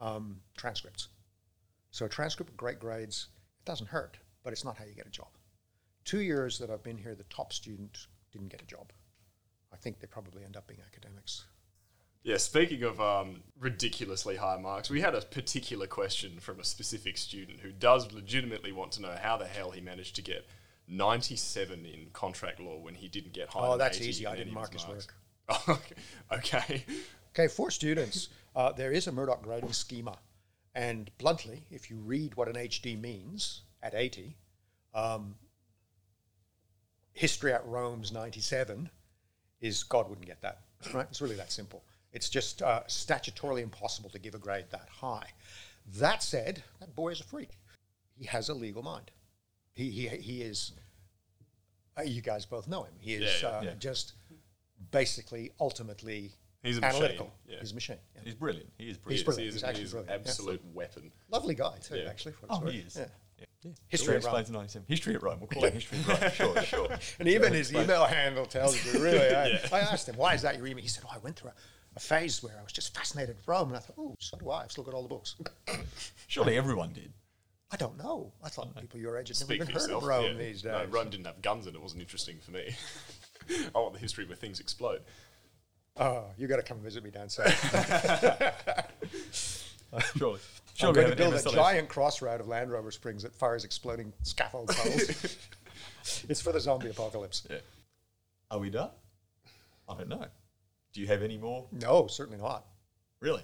um, 0.00 0.40
transcripts. 0.56 1.08
So 1.90 2.06
a 2.06 2.08
transcript 2.08 2.50
with 2.50 2.56
great 2.56 2.78
grades, 2.80 3.28
it 3.60 3.64
doesn't 3.64 3.88
hurt, 3.88 4.18
but 4.42 4.52
it's 4.52 4.64
not 4.64 4.76
how 4.76 4.84
you 4.84 4.94
get 4.94 5.06
a 5.06 5.10
job. 5.10 5.28
Two 6.04 6.20
years 6.20 6.58
that 6.58 6.70
I've 6.70 6.82
been 6.82 6.98
here, 6.98 7.14
the 7.14 7.24
top 7.24 7.52
student 7.52 8.06
didn't 8.32 8.48
get 8.48 8.62
a 8.62 8.66
job. 8.66 8.92
I 9.72 9.76
think 9.76 10.00
they 10.00 10.06
probably 10.06 10.44
end 10.44 10.56
up 10.56 10.66
being 10.66 10.80
academics. 10.86 11.44
Yeah, 12.22 12.38
speaking 12.38 12.82
of 12.82 13.00
um, 13.00 13.42
ridiculously 13.60 14.36
high 14.36 14.56
marks, 14.56 14.90
we 14.90 15.00
had 15.00 15.14
a 15.14 15.20
particular 15.20 15.86
question 15.86 16.40
from 16.40 16.58
a 16.58 16.64
specific 16.64 17.16
student 17.18 17.60
who 17.60 17.70
does 17.70 18.12
legitimately 18.12 18.72
want 18.72 18.92
to 18.92 19.02
know 19.02 19.14
how 19.20 19.36
the 19.36 19.46
hell 19.46 19.70
he 19.70 19.80
managed 19.80 20.16
to 20.16 20.22
get 20.22 20.44
97 20.88 21.86
in 21.86 22.06
contract 22.12 22.58
law 22.58 22.78
when 22.78 22.94
he 22.96 23.06
didn't 23.06 23.32
get 23.32 23.48
higher 23.48 23.72
Oh, 23.72 23.76
that's 23.76 24.00
easy. 24.00 24.26
I 24.26 24.34
didn't 24.34 24.52
mark 24.52 24.72
his 24.72 24.86
marks. 24.86 25.06
work. 25.06 25.14
okay. 26.32 26.84
Okay, 27.34 27.48
for 27.48 27.70
students, 27.70 28.28
uh, 28.54 28.72
there 28.72 28.92
is 28.92 29.06
a 29.06 29.12
Murdoch 29.12 29.42
grading 29.42 29.72
schema. 29.72 30.16
And 30.74 31.10
bluntly, 31.18 31.64
if 31.70 31.90
you 31.90 31.96
read 31.96 32.34
what 32.36 32.48
an 32.48 32.54
HD 32.54 33.00
means 33.00 33.62
at 33.82 33.94
80, 33.94 34.36
um, 34.94 35.34
history 37.12 37.52
at 37.52 37.66
Rome's 37.66 38.12
97 38.12 38.90
is 39.60 39.82
God 39.82 40.08
wouldn't 40.08 40.26
get 40.26 40.40
that. 40.42 40.60
Right? 40.92 41.06
It's 41.10 41.20
really 41.20 41.36
that 41.36 41.50
simple. 41.50 41.82
It's 42.12 42.28
just 42.28 42.62
uh, 42.62 42.82
statutorily 42.88 43.62
impossible 43.62 44.10
to 44.10 44.18
give 44.18 44.34
a 44.34 44.38
grade 44.38 44.66
that 44.70 44.88
high. 44.88 45.26
That 45.98 46.22
said, 46.22 46.62
that 46.80 46.94
boy 46.94 47.10
is 47.10 47.20
a 47.20 47.24
freak. 47.24 47.50
He 48.18 48.24
has 48.26 48.48
a 48.48 48.54
legal 48.54 48.82
mind. 48.82 49.10
He, 49.72 49.90
he, 49.90 50.08
he 50.08 50.42
is, 50.42 50.72
uh, 51.98 52.02
you 52.02 52.22
guys 52.22 52.46
both 52.46 52.68
know 52.68 52.84
him. 52.84 52.94
He 52.98 53.14
is 53.14 53.42
Yeah, 53.42 53.48
yeah, 53.48 53.56
uh, 53.56 53.62
yeah. 53.62 53.70
just 53.78 54.14
basically, 54.90 55.50
ultimately 55.60 56.32
He's 56.62 56.78
a 56.78 56.80
machine, 56.80 56.96
analytical. 56.96 57.32
yeah. 57.48 57.56
He's 57.60 57.72
a 57.72 57.74
machine. 57.74 57.96
yeah. 58.14 58.20
he's 58.24 58.34
brilliant. 58.34 58.68
He 58.78 58.90
is 58.90 58.96
brilliant. 58.96 59.20
is, 59.20 59.24
brilliant. 59.24 59.42
he 59.42 59.48
is, 59.48 59.54
He's 59.54 59.64
actually 59.64 59.84
brilliant, 59.84 60.10
an 60.10 60.20
yeah. 60.22 60.28
absolute 60.28 60.62
weapon. 60.74 61.12
Lovely 61.30 61.54
guy 61.54 61.76
too, 61.82 62.04
actually. 62.08 62.32
For 62.32 62.46
Oh, 62.50 62.60
he 62.66 62.78
is. 62.78 62.96
Yeah. 62.96 63.06
Yeah. 63.38 63.70
History 63.88 64.16
at 64.16 64.24
Rome. 64.24 64.26
explains 64.26 64.46
the 64.48 64.52
97. 64.54 64.86
History 64.88 65.14
at 65.14 65.22
Rome. 65.22 65.38
We'll 65.40 65.48
call 65.48 65.64
it 65.64 65.74
history 65.74 65.98
at 66.08 66.38
Rome. 66.38 66.54
Sure, 66.54 66.62
sure. 66.88 66.88
And 67.18 67.28
even 67.28 67.52
his 67.52 67.72
email 67.72 68.04
handle 68.04 68.46
tells 68.46 68.84
you, 68.84 69.00
really. 69.02 69.34
I. 69.34 69.60
I 69.72 69.80
asked 69.80 70.08
him, 70.08 70.16
why 70.16 70.34
is 70.34 70.42
that 70.42 70.56
your 70.56 70.66
email? 70.66 70.82
He 70.82 70.88
said, 70.88 71.04
oh, 71.06 71.12
I 71.14 71.18
went 71.18 71.36
through 71.36 71.50
a, 71.50 71.54
a 71.96 72.00
phase 72.00 72.42
where 72.42 72.54
I 72.58 72.62
was 72.62 72.72
just 72.72 72.94
fascinated 72.96 73.36
with 73.36 73.46
Rome. 73.46 73.68
And 73.68 73.76
I 73.76 73.80
thought, 73.80 73.96
oh, 73.98 74.14
so 74.18 74.36
do 74.38 74.50
I. 74.50 74.62
I've 74.62 74.72
still 74.72 74.84
got 74.84 74.94
all 74.94 75.02
the 75.02 75.08
books. 75.08 75.36
Surely 76.26 76.56
everyone 76.56 76.92
did. 76.92 77.12
I 77.70 77.76
don't 77.76 77.98
know. 77.98 78.32
I 78.44 78.48
thought 78.48 78.80
people 78.80 79.00
your 79.00 79.18
age 79.18 79.28
had 79.28 79.40
never 79.40 79.54
even 79.54 79.66
heard 79.66 79.74
yourself. 79.74 80.02
of 80.02 80.08
Rome 80.08 80.24
yeah. 80.24 80.32
these 80.34 80.62
days. 80.62 80.72
No, 80.72 80.84
Rome 80.88 81.10
didn't 81.10 81.26
have 81.26 81.42
guns 81.42 81.66
and 81.66 81.74
it 81.74 81.82
wasn't 81.82 82.02
interesting 82.02 82.38
for 82.40 82.52
me. 82.52 82.74
I 83.74 83.78
want 83.78 83.94
the 83.94 83.98
history 84.00 84.26
where 84.26 84.36
things 84.36 84.60
explode. 84.60 85.00
Oh, 85.98 86.24
you 86.36 86.46
got 86.46 86.56
to 86.56 86.62
come 86.62 86.78
visit 86.80 87.02
me 87.02 87.10
down 87.10 87.28
south. 87.28 87.52
Surely. 90.16 90.34
I'm 90.34 90.74
Surely 90.74 90.94
going 90.94 91.10
to 91.10 91.16
build 91.16 91.34
a 91.34 91.42
giant 91.50 91.88
crossroad 91.88 92.40
of 92.40 92.48
Land 92.48 92.70
Rover 92.70 92.90
Springs 92.90 93.22
that 93.22 93.34
fires 93.34 93.64
exploding 93.64 94.12
scaffold 94.22 94.68
poles. 94.68 95.38
it's 96.28 96.40
for 96.42 96.52
the 96.52 96.60
zombie 96.60 96.90
apocalypse. 96.90 97.46
Yeah. 97.48 97.58
Are 98.50 98.58
we 98.58 98.68
done? 98.68 98.90
I 99.88 99.94
don't 99.94 100.08
know. 100.08 100.26
Do 100.92 101.00
you 101.00 101.06
have 101.06 101.22
any 101.22 101.38
more? 101.38 101.66
No, 101.72 102.08
certainly 102.08 102.38
not. 102.42 102.66
Really? 103.20 103.42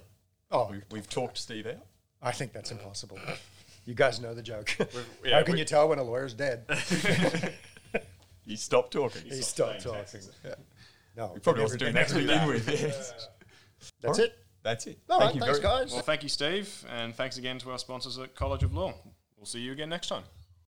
Oh, 0.51 0.67
We've, 0.69 0.85
we've 0.91 1.09
talked 1.09 1.37
Steve 1.39 1.65
out. 1.65 1.85
I 2.21 2.31
think 2.31 2.53
that's 2.53 2.71
impossible. 2.71 3.17
You 3.85 3.95
guys 3.95 4.21
know 4.21 4.33
the 4.33 4.43
joke. 4.43 4.77
yeah, 5.25 5.37
How 5.37 5.43
can 5.43 5.57
you 5.57 5.65
tell 5.65 5.89
when 5.89 5.99
a 5.99 6.03
lawyer's 6.03 6.33
dead? 6.33 6.65
He 8.45 8.55
stopped 8.55 8.93
talking. 8.93 9.23
he 9.23 9.41
stopped 9.41 9.81
stopped 9.81 10.03
paying 10.11 10.23
talking. 10.23 10.29
Yeah. 10.45 10.55
No, 11.15 11.33
He 11.33 11.39
probably 11.39 11.59
they 11.59 11.63
wasn't 11.63 11.79
doing 11.81 11.93
never- 11.93 12.13
that 12.13 12.19
to 12.19 12.25
they 12.27 12.33
never 12.33 12.53
begin 12.53 12.65
do 12.65 12.71
with. 12.71 12.81
Yes. 12.81 13.27
That's 14.01 14.19
All 14.19 14.23
right. 14.25 14.31
it. 14.31 14.37
That's 14.63 14.87
it. 14.87 14.99
All 15.09 15.19
Thank 15.19 15.27
right, 15.27 15.35
you 15.35 15.41
thanks, 15.41 15.59
very 15.59 15.79
guys. 15.79 15.91
Well, 15.91 16.01
thank 16.01 16.23
you, 16.23 16.29
Steve, 16.29 16.85
and 16.89 17.13
thanks 17.13 17.37
again 17.37 17.59
to 17.59 17.71
our 17.71 17.77
sponsors 17.77 18.17
at 18.17 18.33
College 18.33 18.63
of 18.63 18.73
Law. 18.73 18.93
We'll 19.37 19.45
see 19.45 19.59
you 19.59 19.73
again 19.73 19.89
next 19.89 20.07
time. 20.07 20.23